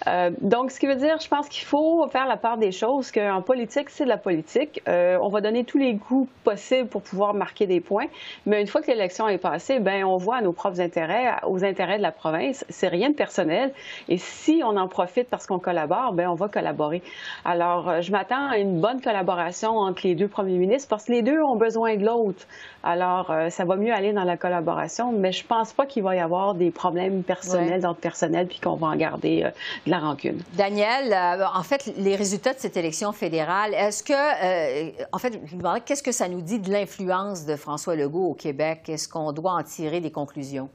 Euh, 0.07 0.31
donc, 0.41 0.71
ce 0.71 0.81
qui 0.81 0.87
veut 0.87 0.97
dire, 0.97 1.19
je 1.21 1.29
pense 1.29 1.49
qu'il 1.49 1.65
faut 1.65 2.07
faire 2.09 2.27
la 2.27 2.37
part 2.37 2.59
des 2.59 2.73
choses, 2.73 3.11
qu'en 3.11 3.43
politique, 3.43 3.91
c'est 3.91 4.05
de 4.05 4.09
la 4.09 4.17
politique. 4.17 4.83
Euh, 4.89 5.19
on 5.23 5.29
va 5.29 5.41
donner 5.41 5.65
tous 5.65 5.79
les 5.79 5.97
coups 5.97 6.31
possibles 6.45 6.89
pour 6.89 7.03
pouvoir 7.03 7.35
marquer 7.35 7.67
des 7.67 7.81
points, 7.81 8.07
mais 8.47 8.61
une 8.61 8.67
fois 8.67 8.83
que 8.83 8.89
l'élection 8.89 9.29
est 9.29 9.39
passée, 9.39 9.81
ben 9.81 10.05
on 10.05 10.17
voit 10.17 10.37
à 10.37 10.41
nos 10.41 10.53
propres 10.53 10.81
intérêts, 10.81 11.35
aux 11.47 11.65
intérêts 11.65 11.99
de 11.99 12.03
la 12.03 12.13
province. 12.13 12.65
C'est 12.69 12.89
rien 12.89 13.11
de 13.11 13.15
personnel. 13.15 13.73
Et 14.09 14.19
si 14.19 14.63
on 14.65 14.77
en 14.77 14.89
profite 14.89 15.29
parce 15.29 15.47
qu'on 15.47 15.59
collabore, 15.59 16.13
ben 16.13 16.29
on 16.29 16.35
va 16.35 16.49
collaborer. 16.49 17.03
Alors, 17.45 17.89
euh, 17.89 18.01
je 18.01 18.13
m'attends 18.13 18.49
à 18.49 18.59
une 18.59 18.81
bonne 18.81 19.01
collaboration 19.01 19.77
entre 19.77 20.07
les 20.07 20.15
deux 20.15 20.29
premiers 20.29 20.59
ministres 20.59 20.89
parce 20.89 21.05
que 21.05 21.13
les 21.13 21.23
deux 21.23 21.41
ont 21.43 21.57
besoin 21.57 21.97
de 21.97 22.05
l'autre. 22.05 22.47
Alors, 22.83 23.33
ça 23.51 23.65
va 23.65 23.77
mieux 23.77 23.93
aller 23.93 24.13
dans 24.13 24.25
la 24.25 24.37
collaboration, 24.37 25.13
mais 25.13 25.33
je 25.33 25.45
pense 25.45 25.73
pas 25.73 25.85
qu'il 25.85 26.03
va 26.03 26.15
y 26.15 26.21
avoir 26.21 26.55
des 26.55 26.71
problèmes 26.71 27.23
personnels 27.29 27.81
dans 27.83 27.89
d'ordre 27.89 28.01
personnel, 28.01 28.49
puis 28.49 28.59
qu'on 28.59 28.77
va 28.77 28.89
en 28.89 28.97
garder 28.97 29.45
euh, 29.45 29.51
de 29.87 29.91
la 29.91 30.01
rancune. 30.01 30.43
Daniel, 30.55 31.13
euh, 31.13 31.47
en 31.55 31.63
fait, 31.63 31.93
les 31.97 32.17
résultats 32.17 32.55
de 32.55 32.59
cette 32.59 32.77
élection 32.77 33.13
fédérale, 33.13 33.75
est-ce 33.75 34.03
que, 34.03 34.13
euh, 34.13 34.91
en 35.13 35.19
fait, 35.19 35.41
je 35.45 35.55
me 35.55 35.59
demandais 35.59 35.83
qu'est-ce 35.83 36.03
que 36.03 36.13
ça 36.13 36.29
nous 36.29 36.41
dit 36.41 36.59
de 36.59 36.71
l'influence 36.71 37.45
de 37.45 37.55
François 37.55 37.95
Legault 37.95 38.31
au 38.31 38.35
Québec? 38.35 38.89
Est-ce 38.89 39.09
qu'on 39.09 39.33
doit 39.33 39.53
en 39.53 39.63
tirer 39.63 40.01
des 40.01 40.11
conclusions? 40.11 40.71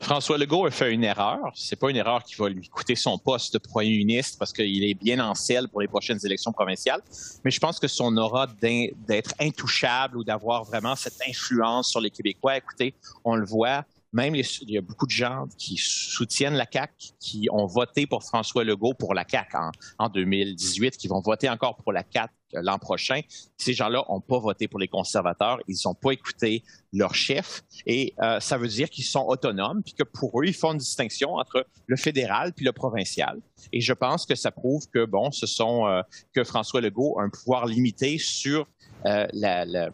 François 0.00 0.36
Legault 0.36 0.66
a 0.66 0.70
fait 0.70 0.92
une 0.92 1.04
erreur. 1.04 1.40
C'est 1.54 1.76
pas 1.76 1.90
une 1.90 1.96
erreur 1.96 2.22
qui 2.22 2.34
va 2.34 2.48
lui 2.50 2.68
coûter 2.68 2.94
son 2.94 3.16
poste 3.16 3.54
de 3.54 3.58
premier 3.58 3.96
ministre 3.96 4.38
parce 4.38 4.52
qu'il 4.52 4.84
est 4.84 4.94
bien 4.94 5.18
en 5.20 5.34
selle 5.34 5.68
pour 5.68 5.80
les 5.80 5.88
prochaines 5.88 6.18
élections 6.24 6.52
provinciales. 6.52 7.00
Mais 7.44 7.50
je 7.50 7.58
pense 7.58 7.78
que 7.78 7.88
son 7.88 8.14
aura 8.18 8.46
d'être 8.60 9.34
intouchable 9.40 10.18
ou 10.18 10.24
d'avoir 10.24 10.64
vraiment 10.64 10.96
cette 10.96 11.18
influence 11.26 11.88
sur 11.88 12.00
les 12.00 12.10
Québécois, 12.10 12.58
écoutez, 12.58 12.92
on 13.24 13.36
le 13.36 13.46
voit, 13.46 13.84
même 14.12 14.34
il 14.34 14.70
y 14.70 14.78
a 14.78 14.80
beaucoup 14.80 15.06
de 15.06 15.10
gens 15.10 15.46
qui 15.58 15.76
soutiennent 15.76 16.54
la 16.54 16.66
CAC, 16.66 17.14
qui 17.20 17.48
ont 17.50 17.66
voté 17.66 18.06
pour 18.06 18.22
François 18.22 18.64
Legault 18.64 18.94
pour 18.94 19.14
la 19.14 19.24
CAC 19.24 19.52
en, 19.98 20.08
2018, 20.08 20.96
qui 20.96 21.08
vont 21.08 21.20
voter 21.20 21.48
encore 21.48 21.76
pour 21.76 21.92
la 21.92 22.02
CAC 22.02 22.30
l'an 22.52 22.78
prochain. 22.78 23.20
Ces 23.56 23.74
gens-là 23.74 24.04
n'ont 24.08 24.20
pas 24.20 24.38
voté 24.38 24.68
pour 24.68 24.78
les 24.78 24.88
conservateurs, 24.88 25.58
ils 25.68 25.76
n'ont 25.84 25.94
pas 25.94 26.12
écouté 26.12 26.62
leur 26.92 27.14
chef, 27.14 27.62
et 27.84 28.14
euh, 28.22 28.40
ça 28.40 28.56
veut 28.56 28.68
dire 28.68 28.88
qu'ils 28.88 29.04
sont 29.04 29.24
autonomes, 29.26 29.82
puis 29.82 29.94
que 29.94 30.04
pour 30.04 30.40
eux, 30.40 30.46
ils 30.46 30.54
font 30.54 30.72
une 30.72 30.78
distinction 30.78 31.34
entre 31.34 31.66
le 31.86 31.96
fédéral 31.96 32.52
puis 32.54 32.64
le 32.64 32.72
provincial. 32.72 33.40
Et 33.72 33.80
je 33.80 33.92
pense 33.92 34.24
que 34.26 34.34
ça 34.34 34.50
prouve 34.50 34.88
que 34.88 35.04
bon, 35.04 35.30
ce 35.30 35.46
sont 35.46 35.86
euh, 35.86 36.02
que 36.32 36.44
François 36.44 36.80
Legault 36.80 37.18
a 37.18 37.24
un 37.24 37.30
pouvoir 37.30 37.66
limité 37.66 38.18
sur 38.18 38.66
euh, 39.04 39.26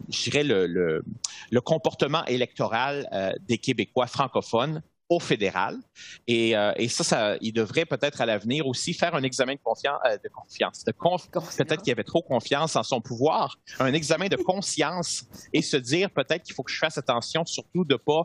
je 0.09 0.31
dirais 0.31 0.45
le, 0.45 1.03
comportement 1.61 2.25
électoral 2.27 3.09
euh, 3.13 3.33
des 3.41 3.59
Québécois 3.59 4.07
francophones 4.07 4.83
au 5.09 5.21
fédéral. 5.21 5.77
Et, 6.27 6.57
euh, 6.57 6.73
ça, 6.89 7.05
ça, 7.05 7.37
il 7.43 7.53
devrait 7.53 7.85
peut-être 7.85 8.23
à 8.23 8.27
l'avenir 8.27 8.67
aussi 8.67 8.95
faire 8.95 9.15
un 9.15 9.23
examen 9.23 9.55
de, 9.55 9.59
confiance, 9.59 10.01
de 10.23 10.29
confiance. 10.29 10.85
De 10.85 10.93
peut-être 11.65 11.83
qu'il 11.83 11.93
avait 11.93 12.05
trop 12.05 12.23
confiance 12.23 12.77
en 12.77 12.83
son 12.83 13.03
pouvoir, 13.03 13.59
un 13.79 13.93
examen 13.93 14.29
de 14.29 14.37
conscience 14.37 15.27
et 15.53 15.61
se 15.61 15.77
dire 15.77 16.11
peut-être 16.11 16.45
qu'il 16.45 16.55
faut 16.55 16.63
que 16.63 16.73
je 16.73 16.79
fasse 16.79 16.97
attention, 16.97 17.45
surtout 17.45 17.85
de 17.85 17.97
pas 17.97 18.23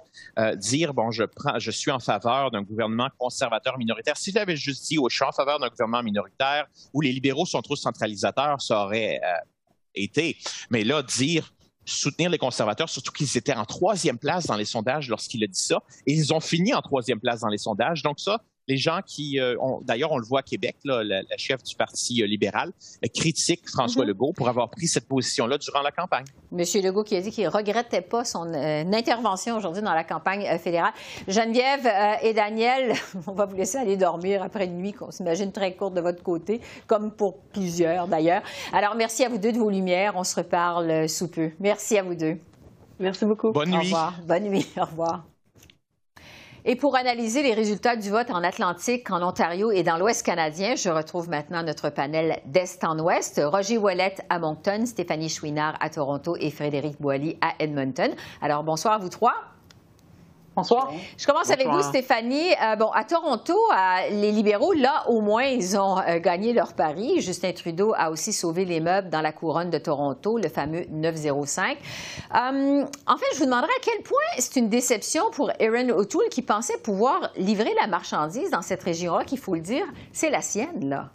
dire 0.56 0.94
bon, 0.94 1.12
je 1.12 1.24
prends, 1.24 1.60
je 1.60 1.72
suis 1.72 1.92
en 1.92 2.00
faveur 2.00 2.52
d'un 2.52 2.62
gouvernement 2.62 3.10
conservateur 3.18 3.78
minoritaire. 3.78 4.16
S'il 4.16 4.38
avait 4.38 4.56
juste 4.56 4.88
dit, 4.88 4.98
oh, 4.98 5.10
je 5.10 5.16
suis 5.16 5.26
en 5.26 5.34
faveur 5.34 5.60
d'un 5.60 5.68
gouvernement 5.68 6.04
minoritaire 6.04 6.68
où 6.94 7.02
les 7.02 7.12
libéraux 7.12 7.46
sont 7.46 7.62
trop 7.62 7.76
centralisateurs, 7.76 8.62
ça 8.62 8.86
aurait 8.86 9.20
été. 10.04 10.38
Mais 10.70 10.84
là, 10.84 11.04
dire 11.04 11.54
soutenir 11.86 12.30
les 12.30 12.38
conservateurs, 12.38 12.90
surtout 12.90 13.12
qu'ils 13.12 13.38
étaient 13.38 13.54
en 13.54 13.66
troisième 13.66 14.18
place 14.18 14.46
dans 14.46 14.58
les 14.58 14.66
sondages 14.66 15.08
lorsqu'il 15.10 15.44
a 15.44 15.48
dit 15.48 15.60
ça, 15.60 15.82
et 16.06 16.14
ils 16.14 16.34
ont 16.34 16.40
fini 16.40 16.74
en 16.74 16.82
troisième 16.82 17.20
place 17.20 17.42
dans 17.42 17.48
les 17.48 17.58
sondages. 17.58 18.04
Donc 18.04 18.20
ça, 18.20 18.42
les 18.68 18.78
gens 18.78 19.00
qui, 19.06 19.40
euh, 19.40 19.56
ont, 19.60 19.80
d'ailleurs, 19.82 20.12
on 20.12 20.18
le 20.18 20.26
voit 20.26 20.42
à 20.42 20.44
Québec, 20.44 20.76
là, 20.84 21.04
la, 21.04 21.22
chef 21.38 21.64
du 21.64 21.76
Parti 21.76 22.22
euh, 22.22 22.28
libéral 22.28 22.72
euh, 23.04 23.08
critique 23.14 23.70
François 23.70 24.04
mhm. 24.04 24.10
Legault 24.10 24.34
pour 24.34 24.50
avoir 24.50 24.70
pris 24.70 24.88
cette 24.88 25.08
position-là 25.08 25.58
durant 25.58 25.82
la 25.82 25.92
campagne. 25.92 26.26
Monsieur 26.52 26.82
Legault 26.82 27.04
qui 27.04 27.16
a 27.16 27.22
dit 27.22 27.32
qu'il 27.32 27.46
ne 27.46 27.50
regrettait 27.50 28.02
pas 28.02 28.26
son 28.26 28.54
intervention 28.54 29.58
aujourd'hui 29.58 29.82
dans 29.82 29.94
la 29.94 30.04
campagne 30.04 30.46
fédérale. 30.60 30.94
Geneviève 31.28 31.88
et 32.22 32.34
Daniel, 32.34 32.94
on 33.28 33.34
va 33.34 33.46
vous 33.46 33.56
laisser 33.56 33.78
aller 33.78 33.98
dormir 33.98 34.44
après 34.44 34.66
une 34.66 34.78
nuit 34.78 34.94
qu'on 34.94 35.12
s'imagine 35.12 35.52
très 35.52 35.76
courte 35.76 35.94
de 35.94 36.02
votre 36.02 36.24
côté, 36.24 36.62
comme 36.88 37.12
pour 37.12 37.38
plusieurs 37.54 38.08
d'ailleurs. 38.08 38.42
Alors, 38.74 38.96
merci 38.96 39.24
à 39.24 39.30
vous 39.30 39.38
deux 39.38 39.52
de 39.52 39.58
vos 39.58 39.70
lumières. 39.70 40.14
On 40.16 40.24
se 40.24 40.36
reparle 40.36 41.08
sous 41.08 41.28
peu. 41.28 41.52
Merci 41.60 41.98
à 41.98 42.04
vous 42.04 42.16
deux. 42.16 42.38
Merci 43.00 43.26
beaucoup. 43.26 43.52
Bonne 43.52 43.70
nuit. 43.70 43.78
Au 43.78 43.82
revoir. 43.82 44.14
Bonne 44.26 44.44
nuit. 44.44 44.68
Au 44.78 44.86
revoir. 44.86 45.37
Et 46.70 46.76
pour 46.76 46.98
analyser 46.98 47.44
les 47.44 47.54
résultats 47.54 47.96
du 47.96 48.10
vote 48.10 48.30
en 48.30 48.44
Atlantique, 48.44 49.10
en 49.10 49.26
Ontario 49.26 49.72
et 49.72 49.84
dans 49.84 49.96
l'Ouest 49.96 50.26
canadien, 50.26 50.76
je 50.76 50.90
retrouve 50.90 51.30
maintenant 51.30 51.64
notre 51.64 51.90
panel 51.90 52.42
d'Est 52.46 52.84
en 52.84 53.00
Ouest. 53.00 53.40
Roger 53.42 53.78
Wallet 53.78 54.16
à 54.30 54.38
Moncton, 54.38 54.86
Stéphanie 54.86 55.30
Chouinard 55.30 55.78
à 55.80 55.90
Toronto 55.90 56.36
et 56.38 56.52
Frédéric 56.52 57.02
Boilly 57.02 57.38
à 57.40 57.54
Edmonton. 57.60 58.14
Alors 58.42 58.64
bonsoir 58.64 58.96
à 58.96 58.98
vous 58.98 59.08
trois. 59.08 59.57
Bonsoir. 60.58 60.92
Je 61.16 61.28
commence 61.28 61.52
avec 61.52 61.68
vous, 61.68 61.84
Stéphanie. 61.84 62.50
Euh, 62.64 62.76
bon, 62.78 62.90
à 62.90 63.04
Toronto, 63.04 63.56
les 64.10 64.32
libéraux, 64.32 64.74
là, 64.74 65.08
au 65.08 65.22
moins, 65.22 65.44
ils 65.44 65.78
ont 65.78 66.00
euh, 66.00 66.18
gagné 66.18 66.52
leur 66.52 66.74
pari. 66.74 67.22
Justin 67.22 67.52
Trudeau 67.52 67.94
a 67.96 68.10
aussi 68.10 68.34
sauvé 68.34 68.66
les 68.66 68.80
meubles 68.80 69.12
dans 69.12 69.22
la 69.22 69.32
couronne 69.32 69.70
de 69.70 69.78
Toronto, 69.78 70.40
le 70.40 70.50
fameux 70.50 70.86
905. 70.90 71.78
Euh, 71.78 72.86
en 73.06 73.18
fait, 73.18 73.26
je 73.34 73.38
vous 73.38 73.46
demanderais 73.46 73.70
à 73.70 73.82
quel 73.84 74.02
point 74.02 74.18
c'est 74.40 74.56
une 74.56 74.68
déception 74.68 75.30
pour 75.32 75.52
Aaron 75.60 75.90
O'Toole 75.90 76.30
qui 76.30 76.42
pensait 76.42 76.80
pouvoir 76.80 77.30
livrer 77.38 77.76
la 77.80 77.86
marchandise 77.86 78.50
dans 78.50 78.64
cette 78.64 78.82
région-là, 78.82 79.26
qu'il 79.26 79.38
faut 79.38 79.54
le 79.54 79.62
dire, 79.62 79.86
c'est 80.12 80.32
la 80.32 80.42
sienne, 80.42 80.90
là. 80.90 81.12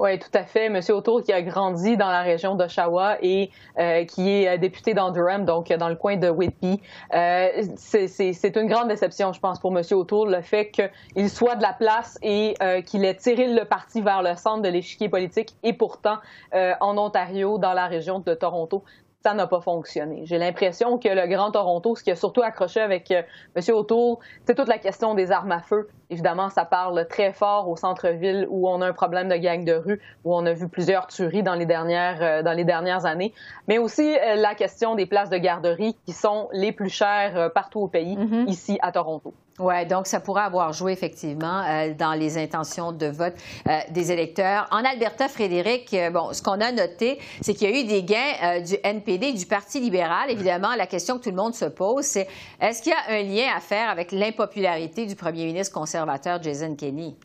Oui, 0.00 0.16
tout 0.20 0.30
à 0.34 0.44
fait. 0.44 0.68
Monsieur 0.68 0.94
Autour 0.94 1.24
qui 1.24 1.32
a 1.32 1.42
grandi 1.42 1.96
dans 1.96 2.10
la 2.10 2.22
région 2.22 2.54
d'Oshawa 2.54 3.16
et 3.20 3.50
euh, 3.80 4.04
qui 4.04 4.30
est 4.30 4.48
euh, 4.48 4.56
député 4.56 4.94
dans 4.94 5.10
Durham, 5.10 5.44
donc 5.44 5.72
dans 5.72 5.88
le 5.88 5.96
coin 5.96 6.16
de 6.16 6.30
Whitby. 6.30 6.80
Euh, 7.14 7.48
c'est 7.76 8.56
une 8.56 8.68
grande 8.68 8.86
déception, 8.86 9.32
je 9.32 9.40
pense, 9.40 9.58
pour 9.58 9.72
Monsieur 9.72 9.96
Autour, 9.96 10.26
le 10.26 10.40
fait 10.40 10.70
qu'il 10.70 11.28
soit 11.28 11.56
de 11.56 11.62
la 11.62 11.72
place 11.72 12.16
et 12.22 12.54
euh, 12.62 12.80
qu'il 12.80 13.04
ait 13.04 13.16
tiré 13.16 13.52
le 13.52 13.64
parti 13.64 14.00
vers 14.00 14.22
le 14.22 14.36
centre 14.36 14.62
de 14.62 14.68
l'échiquier 14.68 15.08
politique 15.08 15.56
et 15.64 15.72
pourtant 15.72 16.18
en 16.52 16.96
Ontario, 16.96 17.58
dans 17.58 17.72
la 17.72 17.86
région 17.86 18.20
de 18.20 18.34
Toronto 18.34 18.84
ça 19.28 19.34
n'a 19.34 19.46
pas 19.46 19.60
fonctionné. 19.60 20.22
J'ai 20.24 20.38
l'impression 20.38 20.96
que 20.96 21.08
le 21.10 21.26
Grand 21.26 21.50
Toronto, 21.50 21.94
ce 21.94 22.02
qui 22.02 22.10
a 22.10 22.16
surtout 22.16 22.40
accroché 22.40 22.80
avec 22.80 23.10
euh, 23.10 23.20
M. 23.54 23.62
Autour, 23.74 24.20
c'est 24.46 24.54
toute 24.54 24.68
la 24.68 24.78
question 24.78 25.14
des 25.14 25.30
armes 25.30 25.52
à 25.52 25.60
feu. 25.60 25.88
Évidemment, 26.08 26.48
ça 26.48 26.64
parle 26.64 27.06
très 27.08 27.34
fort 27.34 27.68
au 27.68 27.76
centre-ville 27.76 28.46
où 28.48 28.70
on 28.70 28.80
a 28.80 28.86
un 28.86 28.94
problème 28.94 29.28
de 29.28 29.36
gang 29.36 29.66
de 29.66 29.74
rue, 29.74 30.00
où 30.24 30.34
on 30.34 30.46
a 30.46 30.54
vu 30.54 30.66
plusieurs 30.66 31.08
tueries 31.08 31.42
dans 31.42 31.56
les 31.56 31.66
dernières, 31.66 32.22
euh, 32.22 32.42
dans 32.42 32.54
les 32.54 32.64
dernières 32.64 33.04
années, 33.04 33.34
mais 33.66 33.76
aussi 33.76 34.16
euh, 34.16 34.36
la 34.36 34.54
question 34.54 34.94
des 34.94 35.04
places 35.04 35.28
de 35.28 35.36
garderie 35.36 35.94
qui 36.06 36.12
sont 36.12 36.48
les 36.54 36.72
plus 36.72 36.88
chères 36.88 37.52
partout 37.52 37.80
au 37.80 37.88
pays, 37.88 38.16
mm-hmm. 38.16 38.48
ici 38.48 38.78
à 38.80 38.92
Toronto. 38.92 39.34
Oui, 39.58 39.86
donc 39.86 40.06
ça 40.06 40.20
pourrait 40.20 40.42
avoir 40.42 40.72
joué 40.72 40.92
effectivement 40.92 41.62
euh, 41.62 41.92
dans 41.92 42.12
les 42.12 42.38
intentions 42.38 42.92
de 42.92 43.06
vote 43.06 43.34
euh, 43.66 43.78
des 43.90 44.12
électeurs. 44.12 44.68
En 44.70 44.84
Alberta, 44.84 45.26
Frédéric, 45.26 45.92
euh, 45.94 46.10
bon, 46.10 46.32
ce 46.32 46.42
qu'on 46.42 46.60
a 46.60 46.70
noté, 46.70 47.18
c'est 47.40 47.54
qu'il 47.54 47.68
y 47.68 47.72
a 47.72 47.80
eu 47.80 47.84
des 47.84 48.04
gains 48.04 48.60
du 48.60 48.76
NPD, 48.84 49.32
du 49.32 49.46
Parti 49.46 49.80
libéral. 49.80 50.30
Évidemment, 50.30 50.76
la 50.76 50.86
question 50.86 51.18
que 51.18 51.24
tout 51.24 51.30
le 51.30 51.36
monde 51.36 51.54
se 51.54 51.64
pose, 51.64 52.04
c'est 52.04 52.28
est-ce 52.60 52.82
qu'il 52.82 52.92
y 52.92 52.94
a 52.94 53.18
un 53.18 53.22
lien 53.22 53.52
à 53.56 53.60
faire 53.60 53.90
avec 53.90 54.12
l'impopularité 54.12 55.06
du 55.06 55.16
premier 55.16 55.46
ministre 55.46 55.74
conservateur 55.74 56.40
Jason 56.40 56.76
Kenney? 56.76 57.16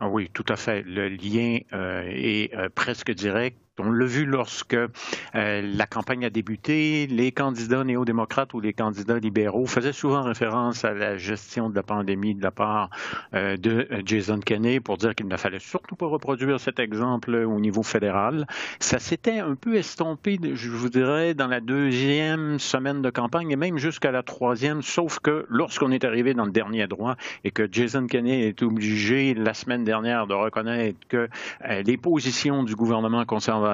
Ah 0.00 0.08
oui, 0.08 0.30
tout 0.32 0.46
à 0.48 0.56
fait. 0.56 0.82
Le 0.82 1.08
lien 1.08 1.58
est 1.72 2.50
presque 2.74 3.10
direct 3.10 3.58
On 3.80 3.90
l'a 3.92 4.06
vu 4.06 4.24
lorsque 4.24 4.74
euh, 4.74 4.88
la 5.34 5.86
campagne 5.86 6.24
a 6.24 6.30
débuté, 6.30 7.06
les 7.06 7.30
candidats 7.30 7.84
néo-démocrates 7.84 8.52
ou 8.54 8.60
les 8.60 8.72
candidats 8.72 9.18
libéraux 9.18 9.66
faisaient 9.66 9.92
souvent 9.92 10.22
référence 10.22 10.84
à 10.84 10.94
la 10.94 11.16
gestion 11.16 11.70
de 11.70 11.76
la 11.76 11.82
pandémie 11.82 12.34
de 12.34 12.42
la 12.42 12.50
part 12.50 12.90
euh, 13.34 13.56
de 13.56 13.86
Jason 14.04 14.40
Kenney 14.40 14.80
pour 14.80 14.96
dire 14.96 15.14
qu'il 15.14 15.28
ne 15.28 15.36
fallait 15.36 15.60
surtout 15.60 15.94
pas 15.94 16.06
reproduire 16.06 16.58
cet 16.58 16.80
exemple 16.80 17.34
au 17.34 17.60
niveau 17.60 17.82
fédéral. 17.82 18.46
Ça 18.80 18.98
s'était 18.98 19.38
un 19.38 19.54
peu 19.54 19.76
estompé, 19.76 20.38
je 20.54 20.70
vous 20.70 20.88
dirais, 20.88 21.34
dans 21.34 21.46
la 21.46 21.60
deuxième 21.60 22.58
semaine 22.58 23.02
de 23.02 23.10
campagne 23.10 23.50
et 23.50 23.56
même 23.56 23.78
jusqu'à 23.78 24.10
la 24.10 24.22
troisième, 24.22 24.82
sauf 24.82 25.20
que 25.20 25.46
lorsqu'on 25.48 25.92
est 25.92 26.04
arrivé 26.04 26.34
dans 26.34 26.46
le 26.46 26.52
dernier 26.52 26.86
droit 26.86 27.16
et 27.44 27.50
que 27.50 27.68
Jason 27.70 28.06
Kenney 28.06 28.48
est 28.48 28.62
obligé 28.62 29.34
la 29.34 29.54
semaine 29.54 29.84
dernière 29.84 30.26
de 30.26 30.34
reconnaître 30.34 30.98
que 31.08 31.28
euh, 31.68 31.82
les 31.82 31.96
positions 31.96 32.64
du 32.64 32.74
gouvernement 32.74 33.24
conservateur 33.24 33.67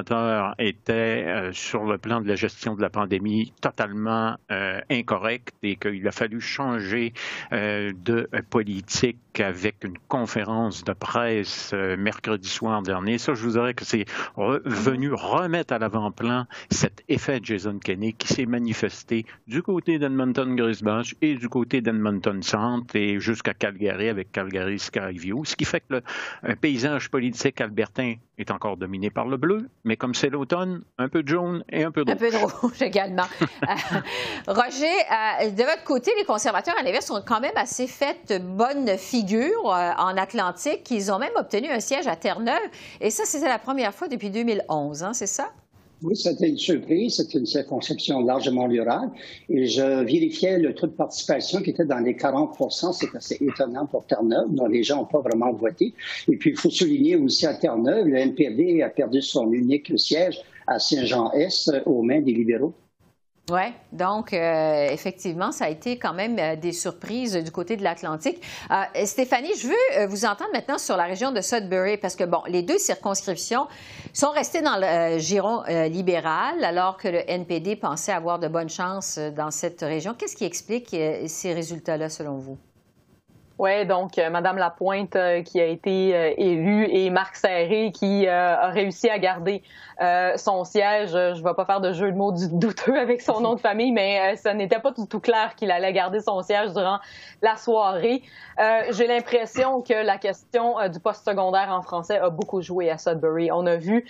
étaient 0.58 1.24
euh, 1.26 1.52
sur 1.52 1.84
le 1.84 1.98
plan 1.98 2.20
de 2.20 2.28
la 2.28 2.34
gestion 2.34 2.74
de 2.74 2.82
la 2.82 2.90
pandémie 2.90 3.52
totalement 3.60 4.36
euh, 4.50 4.80
incorrectes 4.90 5.54
et 5.62 5.76
qu'il 5.76 6.06
a 6.06 6.12
fallu 6.12 6.40
changer 6.40 7.12
de 7.50 8.28
politique 8.50 9.18
avec 9.40 9.84
une 9.84 9.98
conférence 10.08 10.84
de 10.84 10.92
presse 10.92 11.72
mercredi 11.98 12.48
soir 12.48 12.82
dernier. 12.82 13.18
Ça, 13.18 13.34
je 13.34 13.42
vous 13.42 13.52
dirais 13.52 13.74
que 13.74 13.84
c'est 13.84 14.04
venu 14.36 15.12
remettre 15.12 15.74
à 15.74 15.78
l'avant-plan 15.78 16.46
cet 16.70 17.02
effet 17.08 17.40
Jason 17.42 17.78
Kenney 17.78 18.12
qui 18.12 18.28
s'est 18.28 18.46
manifesté 18.46 19.26
du 19.46 19.62
côté 19.62 19.98
d'Edmonton 19.98 20.54
Grisbash 20.54 21.14
et 21.22 21.34
du 21.34 21.48
côté 21.48 21.80
d'Edmonton 21.80 22.42
Centre 22.42 22.96
et 22.96 23.20
jusqu'à 23.20 23.54
Calgary 23.54 24.08
avec 24.08 24.32
Calgary 24.32 24.78
Skyview, 24.78 25.44
ce 25.44 25.56
qui 25.56 25.64
fait 25.64 25.80
que 25.80 26.02
le 26.42 26.56
paysage 26.56 27.10
politique 27.10 27.60
albertain 27.60 28.14
est 28.38 28.50
encore 28.50 28.76
dominé 28.76 29.10
par 29.10 29.26
le 29.26 29.36
bleu, 29.36 29.68
mais 29.84 29.96
comme 29.96 30.14
c'est 30.14 30.28
l'automne, 30.28 30.82
un 30.98 31.08
peu 31.08 31.22
de 31.22 31.28
jaune 31.28 31.64
et 31.70 31.84
un 31.84 31.92
peu 31.92 32.04
de 32.04 32.10
rouge. 32.10 32.20
Un 32.20 32.30
peu 32.30 32.30
de 32.30 32.44
rouge 32.60 32.80
également. 32.82 33.26
Euh, 33.64 34.52
Roger, 34.52 34.86
euh, 34.86 35.50
de 35.50 35.62
votre 35.62 35.84
côté, 35.84 36.12
les 36.18 36.24
conservateurs 36.24 36.74
à 36.78 36.82
l'inverse 36.82 37.10
ont 37.10 37.22
quand 37.26 37.40
même 37.40 37.56
assez 37.56 37.86
fait 37.86 38.32
bonne 38.42 38.98
figure 38.98 39.23
euh, 39.32 39.90
en 39.98 40.16
Atlantique. 40.16 40.90
Ils 40.90 41.10
ont 41.10 41.18
même 41.18 41.32
obtenu 41.36 41.68
un 41.68 41.80
siège 41.80 42.06
à 42.06 42.16
Terre-Neuve. 42.16 42.70
Et 43.00 43.10
ça, 43.10 43.24
c'était 43.24 43.48
la 43.48 43.58
première 43.58 43.94
fois 43.94 44.08
depuis 44.08 44.30
2011, 44.30 45.02
hein, 45.02 45.12
c'est 45.12 45.26
ça? 45.26 45.50
Oui, 46.02 46.14
c'était 46.16 46.48
une 46.48 46.58
surprise. 46.58 47.16
C'est 47.16 47.34
une 47.34 47.46
circonscription 47.46 48.20
largement 48.20 48.66
rurale. 48.66 49.10
Et 49.48 49.66
je 49.66 50.04
vérifiais 50.04 50.58
le 50.58 50.74
taux 50.74 50.86
de 50.86 50.92
participation 50.92 51.62
qui 51.62 51.70
était 51.70 51.86
dans 51.86 52.00
les 52.00 52.14
40% 52.14 52.92
C'est 52.92 53.16
assez 53.16 53.38
étonnant 53.40 53.86
pour 53.86 54.04
Terre-Neuve, 54.06 54.48
dont 54.50 54.66
les 54.66 54.82
gens 54.82 54.96
n'ont 54.96 55.06
pas 55.06 55.20
vraiment 55.20 55.52
voté. 55.52 55.94
Et 56.28 56.36
puis, 56.36 56.50
il 56.50 56.56
faut 56.56 56.70
souligner 56.70 57.16
aussi 57.16 57.46
à 57.46 57.54
Terre-Neuve, 57.54 58.06
le 58.06 58.16
NPD 58.16 58.82
a 58.82 58.90
perdu 58.90 59.22
son 59.22 59.50
unique 59.52 59.98
siège 59.98 60.42
à 60.66 60.78
Saint-Jean-Est 60.78 61.70
aux 61.86 62.02
mains 62.02 62.20
des 62.20 62.32
libéraux. 62.32 62.74
Oui, 63.50 63.74
donc 63.92 64.32
euh, 64.32 64.88
effectivement, 64.90 65.52
ça 65.52 65.66
a 65.66 65.68
été 65.68 65.98
quand 65.98 66.14
même 66.14 66.38
euh, 66.38 66.56
des 66.56 66.72
surprises 66.72 67.34
du 67.34 67.50
côté 67.50 67.76
de 67.76 67.82
l'Atlantique. 67.82 68.40
Euh, 68.70 69.04
Stéphanie, 69.04 69.52
je 69.58 69.68
veux 69.68 70.06
vous 70.06 70.24
entendre 70.24 70.50
maintenant 70.54 70.78
sur 70.78 70.96
la 70.96 71.04
région 71.04 71.30
de 71.30 71.42
Sudbury 71.42 71.98
parce 71.98 72.16
que, 72.16 72.24
bon, 72.24 72.40
les 72.48 72.62
deux 72.62 72.78
circonscriptions 72.78 73.66
sont 74.14 74.30
restées 74.30 74.62
dans 74.62 74.78
le 74.78 75.18
giron 75.18 75.62
libéral 75.90 76.64
alors 76.64 76.96
que 76.96 77.08
le 77.08 77.30
NPD 77.30 77.76
pensait 77.76 78.12
avoir 78.12 78.38
de 78.38 78.48
bonnes 78.48 78.70
chances 78.70 79.18
dans 79.18 79.50
cette 79.50 79.80
région. 79.82 80.14
Qu'est-ce 80.14 80.36
qui 80.36 80.44
explique 80.44 80.96
ces 81.26 81.52
résultats-là 81.52 82.08
selon 82.08 82.38
vous? 82.38 82.56
Oui, 83.58 83.86
donc 83.86 84.16
Madame 84.16 84.56
Lapointe 84.56 85.16
qui 85.44 85.60
a 85.60 85.66
été 85.66 86.34
élue 86.38 86.88
et 86.90 87.10
Marc 87.10 87.36
Serré 87.36 87.92
qui 87.92 88.26
a 88.26 88.68
réussi 88.70 89.08
à 89.10 89.18
garder 89.18 89.62
euh, 90.00 90.36
son 90.36 90.64
siège, 90.64 91.10
je 91.10 91.38
ne 91.38 91.42
vais 91.42 91.54
pas 91.54 91.64
faire 91.64 91.80
de 91.80 91.92
jeu 91.92 92.10
de 92.10 92.16
mots 92.16 92.32
douteux 92.32 92.98
avec 92.98 93.20
son 93.20 93.40
nom 93.40 93.54
de 93.54 93.60
famille, 93.60 93.92
mais 93.92 94.36
ce 94.36 94.48
euh, 94.48 94.54
n'était 94.54 94.78
pas 94.78 94.92
tout, 94.92 95.06
tout 95.06 95.20
clair 95.20 95.54
qu'il 95.56 95.70
allait 95.70 95.92
garder 95.92 96.20
son 96.20 96.42
siège 96.42 96.72
durant 96.72 96.98
la 97.42 97.56
soirée. 97.56 98.22
Euh, 98.60 98.82
j'ai 98.90 99.06
l'impression 99.06 99.82
que 99.82 99.94
la 99.94 100.18
question 100.18 100.76
du 100.88 101.00
poste 101.00 101.24
secondaire 101.24 101.68
en 101.70 101.82
français 101.82 102.18
a 102.18 102.30
beaucoup 102.30 102.62
joué 102.62 102.90
à 102.90 102.98
Sudbury. 102.98 103.50
On 103.52 103.66
a 103.66 103.76
vu 103.76 104.04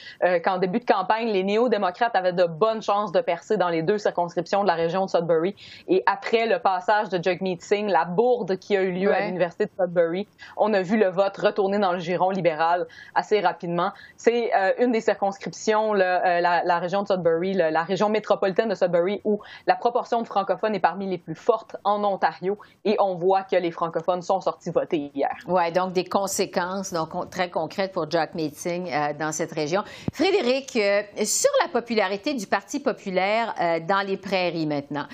qu'en 0.45 0.59
début 0.59 0.81
de 0.81 0.85
campagne, 0.85 1.29
les 1.29 1.43
néo-démocrates 1.45 2.15
avaient 2.15 2.33
de 2.33 2.45
bonnes 2.45 2.83
chances 2.83 3.13
de 3.13 3.21
percer 3.21 3.57
dans 3.57 3.69
les 3.69 3.83
deux 3.83 3.99
circonscriptions 3.99 4.63
de 4.63 4.69
la 4.69 4.75
région 4.75 5.05
de 5.07 5.11
Sudbury. 5.11 5.55
Et 5.89 6.03
après 6.07 6.47
le 6.47 6.59
passage 6.59 7.09
de 7.09 7.23
Jagmeet 7.23 7.59
Singh, 7.61 7.89
la 7.89 8.05
bourde 8.05 8.57
qui 8.57 8.77
a 8.77 8.83
eu 8.83 8.93
lieu 8.93 9.13
à 9.13 9.21
l'université 9.21 9.67
de 9.67 9.71
Sudbury, 9.79 10.29
on 10.57 10.73
a 10.75 10.83
vu 10.83 10.99
le 10.99 11.09
vote 11.09 11.37
retourner 11.37 11.79
dans 11.79 11.93
le 11.93 11.99
giron 11.99 12.31
libéral 12.31 12.87
assez 13.15 13.41
rapidement. 13.41 13.93
C'est 14.17 14.51
une 14.79 14.93
des 14.93 15.01
circonscriptions 15.01 15.74
euh, 15.75 16.41
la, 16.41 16.79
région 16.79 17.03
de 17.03 17.09
Sudbury, 17.09 17.55
la 17.55 17.83
région 17.83 18.09
métropolitaine 18.09 18.69
de 18.69 18.75
Sudbury, 18.75 19.21
où 19.25 19.41
la 19.67 19.77
proportion 19.77 20.23
de 20.23 20.27
francophones 20.27 20.75
est 20.75 20.81
parmi 20.81 21.09
les 21.09 21.19
plus 21.19 21.35
fortes 21.35 21.77
en 21.85 22.03
Ontario. 22.05 22.59
Et 22.85 22.97
on 23.01 23.15
voit 23.15 23.43
que 23.43 23.57
les 23.57 23.71
francophones 23.71 24.23
sont 24.23 24.41
sortis 24.41 24.71
voter 24.71 25.11
hier. 25.15 25.35
Oui, 25.47 25.73
donc 25.73 25.93
des 25.93 26.05
conséquences 26.05 26.95
très 27.31 27.51
concrètes 27.51 27.93
pour 27.93 28.11
Jack 28.11 28.35
Meeting 28.35 28.91
euh, 28.91 29.13
dans 29.19 29.33
cette 29.33 29.53
région. 29.53 29.83
Frédéric, 30.13 30.77
euh, 30.77 31.03
sur 31.25 31.51
la 31.63 31.69
popularité 31.69 32.35
du 32.35 32.47
Parti 32.47 32.81
populaire 32.81 33.55
dans 33.89 34.07
les 34.07 34.17
prairies 34.17 34.67
maintenant. 34.67 35.07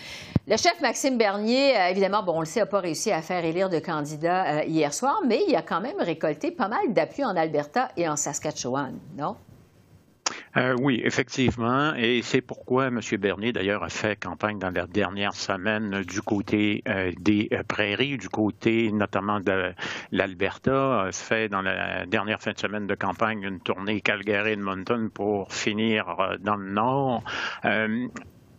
Le 0.46 0.56
chef 0.56 0.80
Maxime 0.80 1.16
Bernier, 1.16 1.74
évidemment, 1.90 2.22
bon, 2.22 2.34
on 2.36 2.40
le 2.40 2.46
sait, 2.46 2.60
n'a 2.60 2.66
pas 2.66 2.80
réussi 2.80 3.12
à 3.12 3.22
faire 3.22 3.44
élire 3.44 3.68
de 3.68 3.78
candidat 3.78 4.64
hier 4.64 4.92
soir, 4.92 5.20
mais 5.26 5.40
il 5.48 5.54
a 5.54 5.62
quand 5.62 5.80
même 5.80 5.98
récolté 5.98 6.50
pas 6.50 6.68
mal 6.68 6.92
d'appui 6.92 7.24
en 7.24 7.36
Alberta 7.36 7.88
et 7.96 8.08
en 8.08 8.16
Saskatchewan, 8.16 8.98
non? 9.16 9.36
Euh, 10.56 10.76
oui, 10.80 11.00
effectivement. 11.04 11.94
Et 11.94 12.22
c'est 12.22 12.40
pourquoi 12.40 12.88
M. 12.88 13.00
Bernier, 13.18 13.52
d'ailleurs, 13.52 13.82
a 13.82 13.88
fait 13.88 14.16
campagne 14.16 14.58
dans 14.58 14.70
la 14.70 14.86
dernière 14.86 15.34
semaine 15.34 16.02
du 16.02 16.22
côté 16.22 16.82
euh, 16.88 17.12
des 17.20 17.48
euh, 17.52 17.62
prairies, 17.62 18.18
du 18.18 18.28
côté 18.28 18.90
notamment 18.92 19.40
de 19.40 19.72
l'Alberta. 20.12 21.02
A 21.02 21.12
fait 21.12 21.48
dans 21.48 21.62
la 21.62 22.06
dernière 22.06 22.40
fin 22.40 22.52
de 22.52 22.58
semaine 22.58 22.86
de 22.86 22.94
campagne 22.94 23.42
une 23.42 23.60
tournée 23.60 24.00
Calgary-Edmonton 24.00 25.10
pour 25.10 25.52
finir 25.52 26.36
dans 26.40 26.56
le 26.56 26.70
nord 26.70 27.22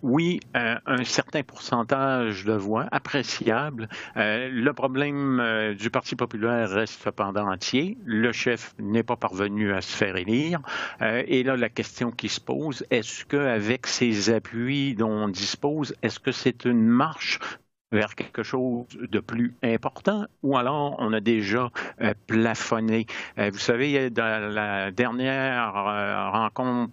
oui, 0.03 0.39
euh, 0.55 0.75
un 0.85 1.03
certain 1.03 1.43
pourcentage 1.43 2.45
de 2.45 2.53
voix 2.53 2.87
appréciable. 2.91 3.87
Euh, 4.17 4.49
le 4.51 4.73
problème 4.73 5.39
euh, 5.39 5.73
du 5.73 5.89
Parti 5.89 6.15
populaire 6.15 6.69
reste 6.69 7.01
cependant 7.03 7.47
entier. 7.51 7.97
Le 8.05 8.31
chef 8.31 8.73
n'est 8.79 9.03
pas 9.03 9.15
parvenu 9.15 9.73
à 9.73 9.81
se 9.81 9.95
faire 9.95 10.15
élire. 10.15 10.59
et 11.01 11.43
là, 11.43 11.55
la 11.55 11.69
question 11.69 12.11
qui 12.11 12.29
se 12.29 12.39
pose, 12.39 12.85
est-ce 12.89 13.25
qu'avec 13.25 13.87
ces 13.87 14.29
appuis 14.29 14.95
dont 14.95 15.11
on 15.11 15.27
dispose, 15.27 15.95
est-ce 16.01 16.19
que 16.19 16.31
c'est 16.31 16.65
une 16.65 16.85
marche 16.85 17.39
vers 17.91 18.15
quelque 18.15 18.43
chose 18.43 18.85
de 18.99 19.19
plus 19.19 19.53
important 19.63 20.25
ou 20.43 20.57
alors 20.57 20.95
on 20.99 21.11
a 21.13 21.19
déjà 21.19 21.69
euh, 22.01 22.13
plafonné. 22.27 23.05
Euh, 23.37 23.49
vous 23.51 23.59
savez, 23.59 24.09
dans 24.09 24.53
la 24.53 24.91
dernière 24.91 25.75
euh, 25.75 26.29
rencontre 26.29 26.91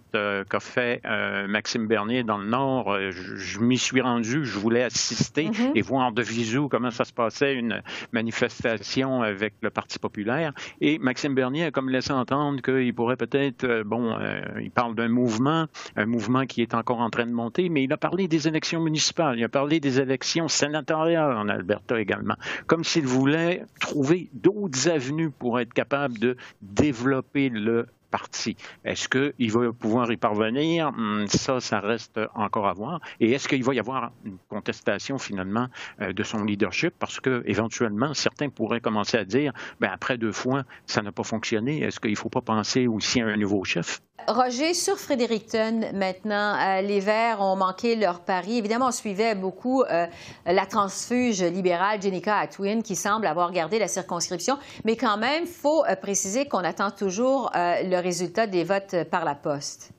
qu'a 0.49 0.59
fait 0.59 1.01
Maxime 1.47 1.87
Bernier 1.87 2.23
dans 2.23 2.37
le 2.37 2.47
Nord, 2.47 2.97
je, 3.11 3.59
m'y 3.59 3.77
suis 3.77 4.01
rendu, 4.01 4.45
je 4.45 4.59
voulais 4.59 4.83
assister 4.83 5.49
mm-hmm. 5.49 5.71
et 5.75 5.81
voir 5.81 6.11
de 6.11 6.21
visu 6.21 6.67
comment 6.69 6.91
ça 6.91 7.05
se 7.05 7.13
passait, 7.13 7.53
une 7.53 7.81
manifestation 8.11 9.21
avec 9.21 9.53
le 9.61 9.69
Parti 9.69 9.99
populaire. 9.99 10.53
Et 10.81 10.99
Maxime 10.99 11.35
Bernier 11.35 11.65
a 11.65 11.71
comme 11.71 11.89
laissé 11.89 12.11
entendre 12.11 12.61
qu'il 12.61 12.93
pourrait 12.93 13.17
peut-être, 13.17 13.83
bon, 13.83 14.17
il 14.59 14.71
parle 14.71 14.95
d'un 14.95 15.07
mouvement, 15.07 15.67
un 15.95 16.05
mouvement 16.05 16.45
qui 16.45 16.61
est 16.61 16.73
encore 16.73 16.99
en 16.99 17.09
train 17.09 17.25
de 17.25 17.31
monter, 17.31 17.69
mais 17.69 17.83
il 17.83 17.93
a 17.93 17.97
parlé 17.97 18.27
des 18.27 18.47
élections 18.47 18.81
municipales, 18.81 19.37
il 19.37 19.43
a 19.43 19.49
parlé 19.49 19.79
des 19.79 19.99
élections 19.99 20.47
sénatoriales 20.47 20.88
en 20.95 21.49
Alberta 21.49 21.99
également, 21.99 22.35
comme 22.67 22.83
s'il 22.83 23.05
voulait 23.05 23.63
trouver 23.79 24.29
d'autres 24.33 24.89
avenues 24.89 25.31
pour 25.31 25.59
être 25.59 25.73
capable 25.73 26.17
de 26.17 26.35
développer 26.61 27.49
le 27.49 27.87
parti. 28.09 28.55
Est-ce 28.85 29.07
qu'il 29.09 29.51
va 29.51 29.71
pouvoir 29.71 30.11
y 30.11 30.17
parvenir? 30.17 30.91
Hmm, 30.91 31.27
ça, 31.27 31.59
ça 31.59 31.79
reste 31.79 32.19
encore 32.35 32.67
à 32.67 32.73
voir. 32.73 32.99
Et 33.19 33.31
est-ce 33.31 33.47
qu'il 33.47 33.63
va 33.63 33.73
y 33.73 33.79
avoir 33.79 34.11
une 34.25 34.37
contestation 34.49 35.17
finalement 35.17 35.67
euh, 36.01 36.13
de 36.13 36.23
son 36.23 36.43
leadership? 36.43 36.93
Parce 36.99 37.19
que 37.19 37.43
éventuellement, 37.45 38.13
certains 38.13 38.49
pourraient 38.49 38.81
commencer 38.81 39.17
à 39.17 39.25
dire, 39.25 39.53
ben, 39.79 39.89
après 39.91 40.17
deux 40.17 40.31
fois, 40.31 40.63
ça 40.85 41.01
n'a 41.01 41.11
pas 41.11 41.23
fonctionné. 41.23 41.81
Est-ce 41.81 41.99
qu'il 41.99 42.11
ne 42.11 42.15
faut 42.15 42.29
pas 42.29 42.41
penser 42.41 42.87
aussi 42.87 43.21
à 43.21 43.27
un 43.27 43.37
nouveau 43.37 43.63
chef? 43.63 44.01
Roger, 44.27 44.73
sur 44.73 44.99
Fredericton, 44.99 45.89
maintenant, 45.93 46.55
euh, 46.55 46.81
les 46.81 46.99
Verts 46.99 47.41
ont 47.41 47.55
manqué 47.55 47.95
leur 47.95 48.19
pari. 48.19 48.57
Évidemment, 48.57 48.89
on 48.89 48.91
suivait 48.91 49.33
beaucoup 49.33 49.81
euh, 49.83 50.05
la 50.45 50.65
transfuge 50.65 51.41
libérale 51.41 52.01
Jenica 52.01 52.37
Atwin, 52.37 52.83
qui 52.83 52.95
semble 52.95 53.25
avoir 53.25 53.51
gardé 53.51 53.79
la 53.79 53.87
circonscription. 53.87 54.57
Mais 54.83 54.97
quand 54.97 55.17
même, 55.17 55.43
il 55.43 55.49
faut 55.49 55.83
préciser 56.01 56.47
qu'on 56.47 56.59
attend 56.59 56.91
toujours 56.91 57.49
le 57.55 57.98
résultat 57.99 58.47
des 58.47 58.63
votes 58.63 58.95
par 59.09 59.25
la 59.25 59.35
poste. 59.35 59.91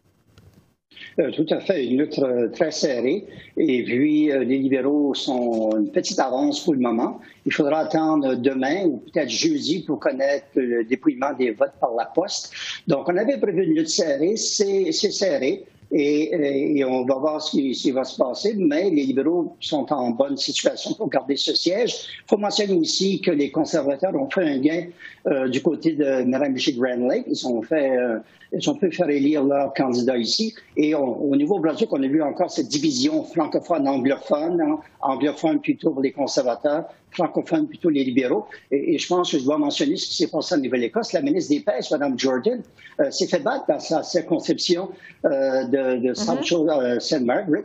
Euh, 1.19 1.31
tout 1.33 1.47
à 1.51 1.61
fait, 1.61 1.87
une 1.87 1.99
lutte 1.99 2.19
euh, 2.19 2.49
très 2.49 2.71
serrée. 2.71 3.25
Et 3.57 3.83
puis, 3.85 4.31
euh, 4.31 4.45
les 4.45 4.59
libéraux 4.59 5.15
sont 5.15 5.77
une 5.77 5.91
petite 5.91 6.19
avance 6.19 6.63
pour 6.65 6.75
le 6.75 6.81
moment. 6.81 7.21
Il 7.47 7.53
faudra 7.53 7.81
attendre 7.81 8.35
demain 8.35 8.85
ou 8.85 8.99
peut-être 8.99 9.29
jeudi 9.29 9.81
pour 9.81 9.99
connaître 9.99 10.47
le 10.55 10.85
dépouillement 10.85 11.33
des 11.33 11.51
votes 11.51 11.75
par 11.81 11.95
la 11.97 12.07
poste. 12.07 12.53
Donc, 12.87 13.09
on 13.09 13.17
avait 13.17 13.39
prévu 13.39 13.65
une 13.65 13.75
lutte 13.75 13.89
serrée. 13.89 14.37
C'est 14.37 14.93
serré. 14.93 15.65
Et, 15.93 16.79
et, 16.79 16.85
on 16.85 17.05
va 17.05 17.17
voir 17.17 17.43
ce 17.43 17.51
qui, 17.51 17.75
ce 17.75 17.83
qui, 17.83 17.91
va 17.91 18.05
se 18.05 18.17
passer, 18.17 18.55
mais 18.57 18.91
les 18.91 19.07
libéraux 19.07 19.57
sont 19.59 19.93
en 19.93 20.11
bonne 20.11 20.37
situation 20.37 20.95
pour 20.95 21.09
garder 21.09 21.35
ce 21.35 21.53
siège. 21.53 21.95
Il 22.25 22.29
faut 22.29 22.37
mentionner 22.37 22.75
aussi 22.75 23.21
que 23.21 23.33
les 23.33 23.51
conservateurs 23.51 24.15
ont 24.15 24.31
fait 24.31 24.45
un 24.45 24.59
gain 24.59 24.85
euh, 25.27 25.49
du 25.49 25.61
côté 25.61 25.93
de 25.93 26.23
Mme 26.23 26.55
Grand 26.55 27.09
Lake. 27.09 27.25
Ils 27.29 27.47
ont 27.47 27.61
fait, 27.63 27.97
euh, 27.97 28.19
ils 28.53 28.71
ont 28.71 28.75
pu 28.75 28.91
faire 28.91 29.09
élire 29.09 29.45
leur 29.45 29.73
candidat 29.75 30.17
ici. 30.17 30.55
Et 30.77 30.95
on, 30.95 31.23
au 31.23 31.37
Nouveau-Brunswick, 31.37 31.93
on 31.93 32.03
a 32.03 32.09
vu 32.09 32.23
encore 32.23 32.51
cette 32.51 32.69
division 32.69 33.23
francophone-anglophone, 33.25 34.61
hein, 34.61 34.79
anglophone 35.01 35.61
plutôt 35.61 35.91
pour 35.91 36.03
les 36.03 36.13
conservateurs, 36.13 36.87
francophone 37.13 37.67
plutôt 37.69 37.91
les 37.91 38.05
libéraux. 38.05 38.47
Et, 38.71 38.95
et, 38.95 38.99
je 38.99 39.07
pense 39.07 39.33
que 39.33 39.39
je 39.39 39.45
dois 39.45 39.59
mentionner 39.59 39.97
ce 39.97 40.09
qui 40.09 40.17
s'est 40.17 40.31
passé 40.31 40.55
en 40.55 40.59
Nouvelle-Écosse. 40.59 41.13
La 41.13 41.23
ministre 41.23 41.55
des 41.55 41.61
Pêches, 41.61 41.91
Mme 41.91 42.19
Jordan, 42.19 42.63
euh, 43.01 43.11
s'est 43.11 43.27
fait 43.27 43.41
battre 43.41 43.67
par 43.67 43.81
sa 43.81 44.03
circonscription 44.03 44.89
euh, 45.25 45.65
de, 45.65 46.13
mm-hmm. 46.13 46.83
euh, 46.83 47.01
St. 47.01 47.25
Margaret. 47.25 47.65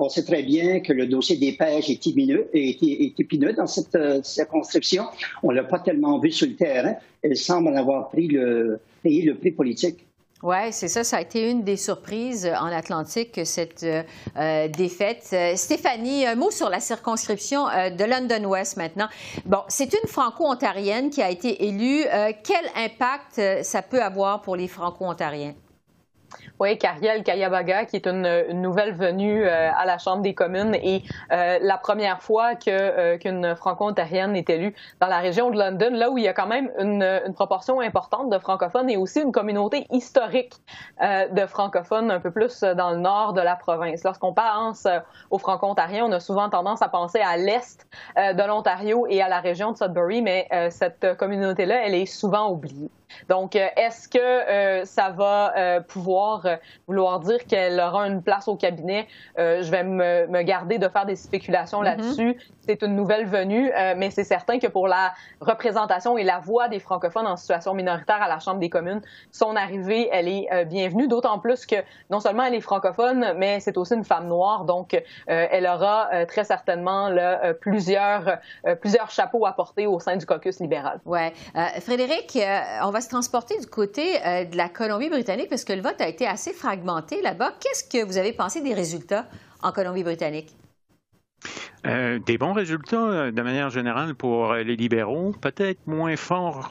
on 0.00 0.08
sait 0.08 0.24
très 0.24 0.42
bien 0.42 0.80
que 0.80 0.92
le 0.92 1.06
dossier 1.06 1.36
des 1.36 1.52
pêches 1.52 1.90
est 1.90 2.06
épineux, 2.06 2.48
est, 2.52 2.82
est 2.82 3.18
épineux 3.18 3.52
dans 3.52 3.66
cette 3.66 3.96
circonscription. 4.24 5.04
On 5.42 5.50
l'a 5.50 5.64
pas 5.64 5.78
tellement 5.78 6.18
vu 6.18 6.30
sur 6.30 6.46
le 6.46 6.56
terrain. 6.56 6.94
Elle 7.22 7.36
semble 7.36 7.68
en 7.68 7.76
avoir 7.76 8.08
pris 8.08 8.28
le, 8.28 8.80
payé 9.02 9.22
le 9.22 9.34
prix 9.36 9.50
politique. 9.50 10.06
Oui, 10.42 10.72
c'est 10.72 10.88
ça. 10.88 11.04
Ça 11.04 11.18
a 11.18 11.20
été 11.20 11.50
une 11.50 11.64
des 11.64 11.76
surprises 11.76 12.46
en 12.46 12.68
Atlantique, 12.68 13.40
cette 13.44 13.84
euh, 13.84 14.68
défaite. 14.68 15.28
Euh, 15.34 15.54
Stéphanie, 15.54 16.26
un 16.26 16.34
mot 16.34 16.50
sur 16.50 16.70
la 16.70 16.80
circonscription 16.80 17.68
euh, 17.68 17.90
de 17.90 18.04
London 18.04 18.48
West 18.48 18.78
maintenant. 18.78 19.08
Bon, 19.44 19.60
c'est 19.68 19.92
une 19.92 20.08
franco-ontarienne 20.08 21.10
qui 21.10 21.20
a 21.20 21.28
été 21.28 21.66
élue. 21.66 22.06
Euh, 22.06 22.32
quel 22.42 22.64
impact 22.74 23.38
ça 23.62 23.82
peut 23.82 24.02
avoir 24.02 24.40
pour 24.40 24.56
les 24.56 24.68
franco-ontariens? 24.68 25.54
Oui, 26.58 26.76
Cariel 26.76 27.22
Kayabaga, 27.22 27.86
qui 27.86 27.96
est 27.96 28.06
une, 28.06 28.60
nouvelle 28.60 28.92
venue 28.92 29.46
euh, 29.46 29.70
à 29.74 29.86
la 29.86 29.96
Chambre 29.96 30.22
des 30.22 30.34
communes 30.34 30.74
et 30.74 31.02
euh, 31.32 31.58
la 31.62 31.78
première 31.78 32.22
fois 32.22 32.52
euh, 32.68 33.16
qu'une 33.16 33.56
franco-ontarienne 33.56 34.36
est 34.36 34.50
élue 34.50 34.74
dans 35.00 35.06
la 35.06 35.20
région 35.20 35.50
de 35.50 35.58
London, 35.58 35.90
là 35.92 36.10
où 36.10 36.18
il 36.18 36.24
y 36.24 36.28
a 36.28 36.34
quand 36.34 36.46
même 36.46 36.70
une, 36.78 37.02
une 37.02 37.32
proportion 37.32 37.80
importante 37.80 38.30
de 38.30 38.38
francophones 38.38 38.90
et 38.90 38.98
aussi 38.98 39.20
une 39.22 39.32
communauté 39.32 39.86
historique 39.90 40.54
de 41.00 41.46
francophones 41.46 42.10
un 42.10 42.20
peu 42.20 42.30
plus 42.30 42.60
dans 42.60 42.90
le 42.90 42.98
nord 42.98 43.32
de 43.32 43.40
la 43.40 43.56
province. 43.56 44.04
Lorsqu'on 44.04 44.34
pense 44.34 44.86
aux 45.30 45.38
franco-ontariens, 45.38 46.04
on 46.06 46.12
a 46.12 46.20
souvent 46.20 46.50
tendance 46.50 46.82
à 46.82 46.88
penser 46.88 47.20
à 47.20 47.36
l'est 47.36 47.86
de 48.16 48.46
l'Ontario 48.46 49.06
et 49.08 49.22
à 49.22 49.28
la 49.28 49.40
région 49.40 49.72
de 49.72 49.76
Sudbury, 49.76 50.22
mais 50.22 50.48
cette 50.70 51.16
communauté-là, 51.16 51.86
elle 51.86 51.94
est 51.94 52.06
souvent 52.06 52.50
oubliée. 52.50 52.90
Donc, 53.28 53.56
euh, 53.56 53.66
est-ce 53.76 54.08
que 54.08 54.18
euh, 54.18 54.84
ça 54.84 55.10
va 55.10 55.54
euh, 55.56 55.80
pouvoir 55.80 56.46
vouloir 56.86 57.20
dire 57.20 57.44
qu'elle 57.46 57.80
aura 57.80 58.06
une 58.06 58.22
place 58.22 58.48
au 58.48 58.56
cabinet? 58.56 59.06
je 59.36 59.70
vais 59.70 59.84
me, 59.84 60.42
garder 60.42 60.78
de 60.78 60.88
faire 60.88 61.06
des 61.06 61.16
spéculations 61.16 61.80
mm-hmm. 61.80 61.84
là-dessus. 61.84 62.36
C'est 62.60 62.82
une 62.82 62.94
nouvelle 62.94 63.26
venue, 63.26 63.72
mais 63.96 64.10
c'est 64.10 64.24
certain 64.24 64.58
que 64.58 64.66
pour 64.66 64.86
la 64.86 65.12
représentation 65.40 66.18
et 66.18 66.24
la 66.24 66.38
voix 66.38 66.68
des 66.68 66.78
francophones 66.78 67.26
en 67.26 67.36
situation 67.36 67.74
minoritaire 67.74 68.22
à 68.22 68.28
la 68.28 68.38
Chambre 68.38 68.60
des 68.60 68.70
communes, 68.70 69.00
son 69.32 69.56
arrivée, 69.56 70.08
elle 70.12 70.28
est 70.28 70.64
bienvenue, 70.66 71.08
d'autant 71.08 71.38
plus 71.38 71.66
que 71.66 71.76
non 72.10 72.20
seulement 72.20 72.44
elle 72.44 72.54
est 72.54 72.60
francophone, 72.60 73.34
mais 73.36 73.60
c'est 73.60 73.76
aussi 73.76 73.94
une 73.94 74.04
femme 74.04 74.28
noire, 74.28 74.64
donc 74.64 75.00
elle 75.26 75.66
aura 75.66 76.26
très 76.26 76.44
certainement 76.44 77.08
là, 77.08 77.54
plusieurs, 77.54 78.38
plusieurs 78.80 79.10
chapeaux 79.10 79.46
à 79.46 79.52
porter 79.52 79.86
au 79.86 79.98
sein 79.98 80.16
du 80.16 80.26
caucus 80.26 80.60
libéral. 80.60 81.00
Ouais. 81.06 81.32
Frédéric, 81.80 82.38
on 82.82 82.90
va 82.90 82.99
se 83.00 83.08
transporter 83.08 83.58
du 83.58 83.66
côté 83.66 84.24
euh, 84.24 84.44
de 84.44 84.56
la 84.56 84.68
Colombie-Britannique 84.68 85.48
parce 85.48 85.64
que 85.64 85.72
le 85.72 85.82
vote 85.82 86.00
a 86.00 86.08
été 86.08 86.26
assez 86.26 86.52
fragmenté 86.52 87.22
là-bas. 87.22 87.54
Qu'est-ce 87.60 87.84
que 87.84 88.04
vous 88.04 88.16
avez 88.16 88.32
pensé 88.32 88.60
des 88.60 88.74
résultats 88.74 89.26
en 89.62 89.72
Colombie-Britannique? 89.72 90.54
Euh, 91.86 92.18
des 92.18 92.36
bons 92.36 92.52
résultats 92.52 93.08
euh, 93.08 93.30
de 93.30 93.42
manière 93.42 93.70
générale 93.70 94.14
pour 94.14 94.52
les 94.52 94.76
libéraux, 94.76 95.34
peut-être 95.40 95.86
moins 95.86 96.16
forts 96.16 96.68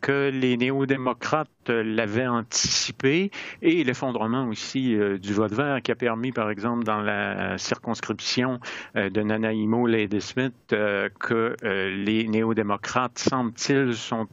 que 0.00 0.30
les 0.30 0.56
néo-démocrates 0.56 1.48
l'avaient 1.68 2.26
anticipé, 2.26 3.30
et 3.62 3.84
l'effondrement 3.84 4.46
aussi 4.48 4.96
du 5.20 5.32
vote 5.32 5.52
vert 5.52 5.82
qui 5.82 5.92
a 5.92 5.94
permis, 5.94 6.32
par 6.32 6.50
exemple, 6.50 6.84
dans 6.84 7.00
la 7.00 7.58
circonscription 7.58 8.60
de 8.94 9.22
Nanaimo 9.22 9.86
Ladysmith, 9.86 10.54
que 10.68 11.56
les 11.62 12.26
néo-démocrates, 12.26 13.18
semble-t-il, 13.18 13.94
sont 13.94 14.26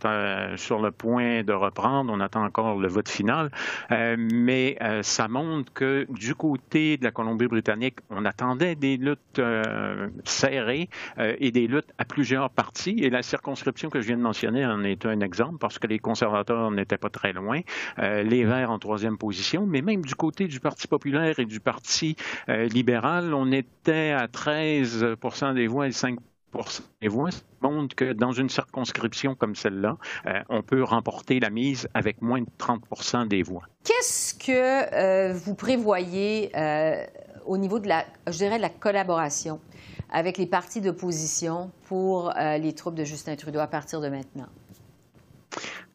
sur 0.55 0.81
le 0.81 0.91
point 0.91 1.43
de 1.43 1.53
reprendre. 1.53 2.11
On 2.13 2.19
attend 2.19 2.43
encore 2.43 2.79
le 2.79 2.87
vote 2.87 3.09
final, 3.09 3.51
mais 3.89 4.77
ça 5.01 5.27
montre 5.27 5.71
que 5.73 6.07
du 6.09 6.33
côté 6.33 6.97
de 6.97 7.03
la 7.03 7.11
Colombie-Britannique, 7.11 7.97
on 8.09 8.25
attendait 8.25 8.75
des 8.75 8.97
luttes 8.97 9.41
euh, 9.47 10.07
euh, 11.19 11.35
et 11.39 11.51
des 11.51 11.67
luttes 11.67 11.93
à 11.97 12.05
plusieurs 12.05 12.49
partis. 12.49 12.97
Et 12.99 13.09
la 13.09 13.23
circonscription 13.23 13.89
que 13.89 14.01
je 14.01 14.07
viens 14.07 14.17
de 14.17 14.21
mentionner 14.21 14.65
en 14.65 14.83
est 14.83 15.05
un 15.05 15.21
exemple 15.21 15.57
parce 15.59 15.79
que 15.79 15.87
les 15.87 15.99
conservateurs 15.99 16.71
n'étaient 16.71 16.97
pas 16.97 17.09
très 17.09 17.33
loin, 17.33 17.61
euh, 17.99 18.23
les 18.23 18.43
Verts 18.43 18.71
en 18.71 18.79
troisième 18.79 19.17
position, 19.17 19.65
mais 19.65 19.81
même 19.81 20.03
du 20.03 20.15
côté 20.15 20.47
du 20.47 20.59
Parti 20.59 20.87
populaire 20.87 21.39
et 21.39 21.45
du 21.45 21.59
Parti 21.59 22.15
libéral, 22.47 23.33
on 23.33 23.51
était 23.51 24.11
à 24.11 24.27
13 24.27 25.05
des 25.55 25.67
voix 25.67 25.87
et 25.87 25.91
5 25.91 26.17
des 27.01 27.07
voix, 27.07 27.29
montre 27.61 27.95
que 27.95 28.13
dans 28.13 28.31
une 28.31 28.49
circonscription 28.49 29.35
comme 29.35 29.55
celle-là, 29.55 29.97
on 30.49 30.63
peut 30.63 30.83
remporter 30.83 31.39
la 31.39 31.49
mise 31.49 31.87
avec 31.93 32.21
moins 32.21 32.41
de 32.41 32.47
30 32.57 33.27
des 33.27 33.43
voix. 33.43 33.63
Qu'est-ce 33.83 34.33
que 34.33 35.33
vous 35.33 35.55
prévoyez 35.55 36.51
au 37.47 37.57
niveau 37.57 37.79
de 37.79 37.87
la, 37.87 38.05
je 38.27 38.37
dirais, 38.37 38.57
de 38.57 38.61
la 38.61 38.69
collaboration 38.69 39.59
avec 40.09 40.37
les 40.37 40.45
partis 40.45 40.81
d'opposition 40.81 41.71
pour 41.83 42.35
euh, 42.37 42.57
les 42.57 42.73
troupes 42.73 42.95
de 42.95 43.03
Justin 43.03 43.35
Trudeau 43.35 43.59
à 43.59 43.67
partir 43.67 44.01
de 44.01 44.09
maintenant? 44.09 44.47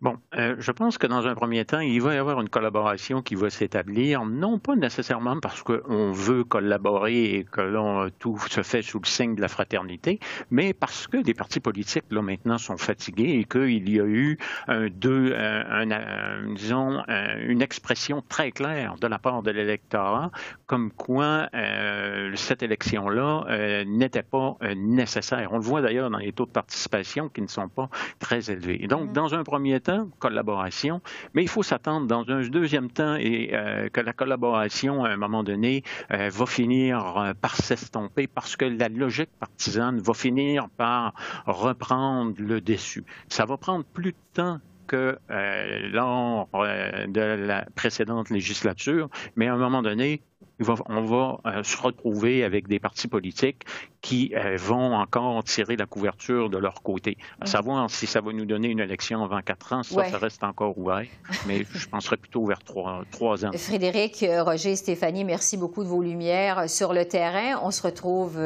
Bon, 0.03 0.19
euh, 0.35 0.57
je 0.59 0.73
pense 0.73 0.99
que 0.99 1.07
dans 1.07 1.29
un 1.29 1.37
premier 1.37 1.65
temps, 1.65 1.79
il 1.79 2.03
va 2.03 2.13
y 2.13 2.17
avoir 2.17 2.41
une 2.41 2.49
collaboration 2.49 3.23
qui 3.23 3.37
va 3.37 3.51
s'établir, 3.51 4.25
non 4.25 4.59
pas 4.59 4.75
nécessairement 4.75 5.39
parce 5.39 5.63
qu'on 5.63 6.11
veut 6.11 6.43
collaborer 6.43 7.37
et 7.37 7.45
que 7.45 7.61
l'on, 7.61 8.11
tout 8.19 8.37
se 8.51 8.65
fait 8.65 8.83
sous 8.83 8.99
le 8.99 9.07
signe 9.07 9.37
de 9.37 9.41
la 9.41 9.47
fraternité, 9.47 10.19
mais 10.51 10.73
parce 10.73 11.07
que 11.07 11.19
les 11.19 11.35
partis 11.35 11.61
politiques, 11.61 12.03
là, 12.11 12.21
maintenant, 12.21 12.59
sont 12.59 12.79
fatigués 12.79 13.39
et 13.39 13.45
qu'il 13.45 13.89
y 13.89 14.01
a 14.01 14.05
eu 14.05 14.39
un, 14.67 14.89
deux, 14.89 15.37
un, 15.37 16.53
disons, 16.53 17.05
une 17.47 17.63
expression 17.63 18.25
très 18.29 18.51
claire 18.51 18.97
de 19.01 19.07
la 19.07 19.21
part 19.21 19.45
de 19.45 19.53
l'électorat, 19.53 20.33
comme 20.67 20.91
quoi 20.91 21.49
euh, 21.55 22.33
cette 22.35 22.65
élection-là 22.65 23.45
euh, 23.49 23.85
n'était 23.85 24.25
pas 24.25 24.57
nécessaire. 24.75 25.53
On 25.53 25.59
le 25.59 25.63
voit 25.63 25.81
d'ailleurs 25.81 26.11
dans 26.11 26.19
les 26.19 26.33
taux 26.33 26.47
de 26.47 26.51
participation 26.51 27.29
qui 27.29 27.41
ne 27.41 27.47
sont 27.47 27.69
pas 27.69 27.89
très 28.19 28.51
élevés. 28.51 28.83
Et 28.83 28.89
donc, 28.89 29.11
mm-hmm. 29.11 29.13
dans 29.13 29.35
un 29.35 29.45
premier 29.45 29.79
temps, 29.79 29.92
collaboration, 30.19 31.01
mais 31.35 31.43
il 31.43 31.49
faut 31.49 31.63
s'attendre 31.63 32.07
dans 32.07 32.29
un 32.29 32.43
deuxième 32.49 32.91
temps 32.91 33.17
et 33.17 33.51
euh, 33.53 33.89
que 33.89 34.01
la 34.01 34.13
collaboration, 34.13 35.05
à 35.05 35.11
un 35.11 35.17
moment 35.17 35.43
donné, 35.43 35.83
euh, 36.13 36.31
va 36.31 36.47
finir 36.47 37.17
euh, 37.17 37.35
par 37.35 37.57
s'estomper 37.57 38.27
parce 38.27 38.57
que 38.57 38.65
la 38.65 38.89
logique 38.89 39.31
partisane 39.39 39.99
va 39.99 40.15
finir 40.15 40.69
par 40.77 41.15
reprendre 41.47 42.35
le 42.39 42.61
dessus. 42.61 43.05
Ça 43.29 43.45
va 43.45 43.57
prendre 43.57 43.85
plus 43.85 44.13
de 44.13 44.17
temps 44.35 44.61
que 44.87 45.17
lors 45.31 46.49
de 46.53 47.21
la 47.21 47.65
précédente 47.75 48.29
législature, 48.29 49.09
mais 49.37 49.47
à 49.47 49.55
un 49.55 49.57
moment 49.57 49.81
donné, 49.81 50.23
on 50.61 51.03
va 51.03 51.39
euh, 51.47 51.63
se 51.63 51.77
retrouver 51.77 52.45
avec 52.45 52.69
des 52.69 52.79
partis 52.79 53.09
politiques 53.09 53.65
qui 54.01 54.33
euh, 54.35 54.57
vont 54.57 54.95
encore 54.95 55.43
tirer 55.45 55.77
la 55.77 55.87
couverture 55.87 56.51
de 56.51 56.59
leur 56.59 56.83
côté. 56.83 57.17
À 57.41 57.47
savoir 57.47 57.91
si 57.91 58.07
ça 58.07 58.21
va 58.21 58.33
nous 58.33 58.45
donner 58.45 58.69
une 58.69 58.81
élection 58.81 59.23
avant 59.23 59.41
quatre 59.41 59.73
ans, 59.73 59.83
ça, 59.83 60.09
ça 60.09 60.19
reste 60.19 60.43
encore 60.45 60.77
ouvert, 60.79 61.07
mais 61.47 61.65
je 61.75 61.89
penserais 61.89 62.17
plutôt 62.17 62.45
vers 62.45 62.63
trois, 62.63 63.05
trois, 63.11 63.45
ans. 63.45 63.53
Frédéric, 63.53 64.23
euh, 64.23 64.43
Roger, 64.43 64.77
Stéphanie, 64.77 65.25
merci 65.25 65.57
beaucoup 65.57 65.83
de 65.83 65.89
vos 65.89 66.03
lumières 66.03 66.69
sur 66.69 66.93
le 66.93 67.07
terrain. 67.07 67.61
On 67.63 67.71
se 67.71 67.83
retrouve 67.83 68.39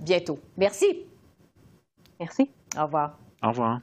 bientôt. 0.00 0.38
Merci. 0.56 1.04
Merci. 2.20 2.50
Au 2.76 2.84
revoir. 2.84 3.18
Au 3.42 3.48
revoir. 3.48 3.80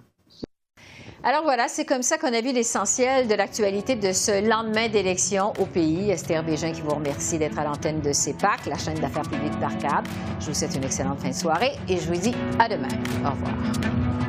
Alors 1.24 1.44
voilà, 1.44 1.68
c'est 1.68 1.86
comme 1.86 2.04
ça 2.04 2.18
qu'on 2.18 2.34
a 2.34 2.42
vu 2.42 2.52
l'essentiel 2.52 3.28
de 3.28 3.34
l'actualité 3.34 3.96
de 3.96 4.12
ce 4.12 4.48
lendemain 4.48 4.90
d'élection 4.90 5.54
au 5.60 5.66
pays. 5.66 6.12
Esther 6.12 6.44
Bégin 6.44 6.72
qui 6.72 6.82
vous 6.82 6.94
remercie 6.94 7.38
d'être 7.38 7.58
à 7.58 7.64
l'antenne 7.64 8.02
de 8.02 8.14
CEPAC, 8.14 8.68
la 8.68 8.78
chaîne 8.78 9.00
d'affaires 9.00 9.30
publiques 9.30 9.60
d'Arcade. 9.60 10.08
Je 10.40 10.48
vous 10.48 10.54
souhaite 10.54 10.76
une 10.76 10.84
excellente 10.84 11.20
fin 11.20 11.30
de 11.30 11.34
soirée 11.34 11.72
et 11.90 11.98
je 11.98 12.08
vous 12.08 12.20
dis 12.20 12.36
à 12.60 12.70
demain. 12.70 12.90
Au 13.26 13.32
revoir. 13.32 14.25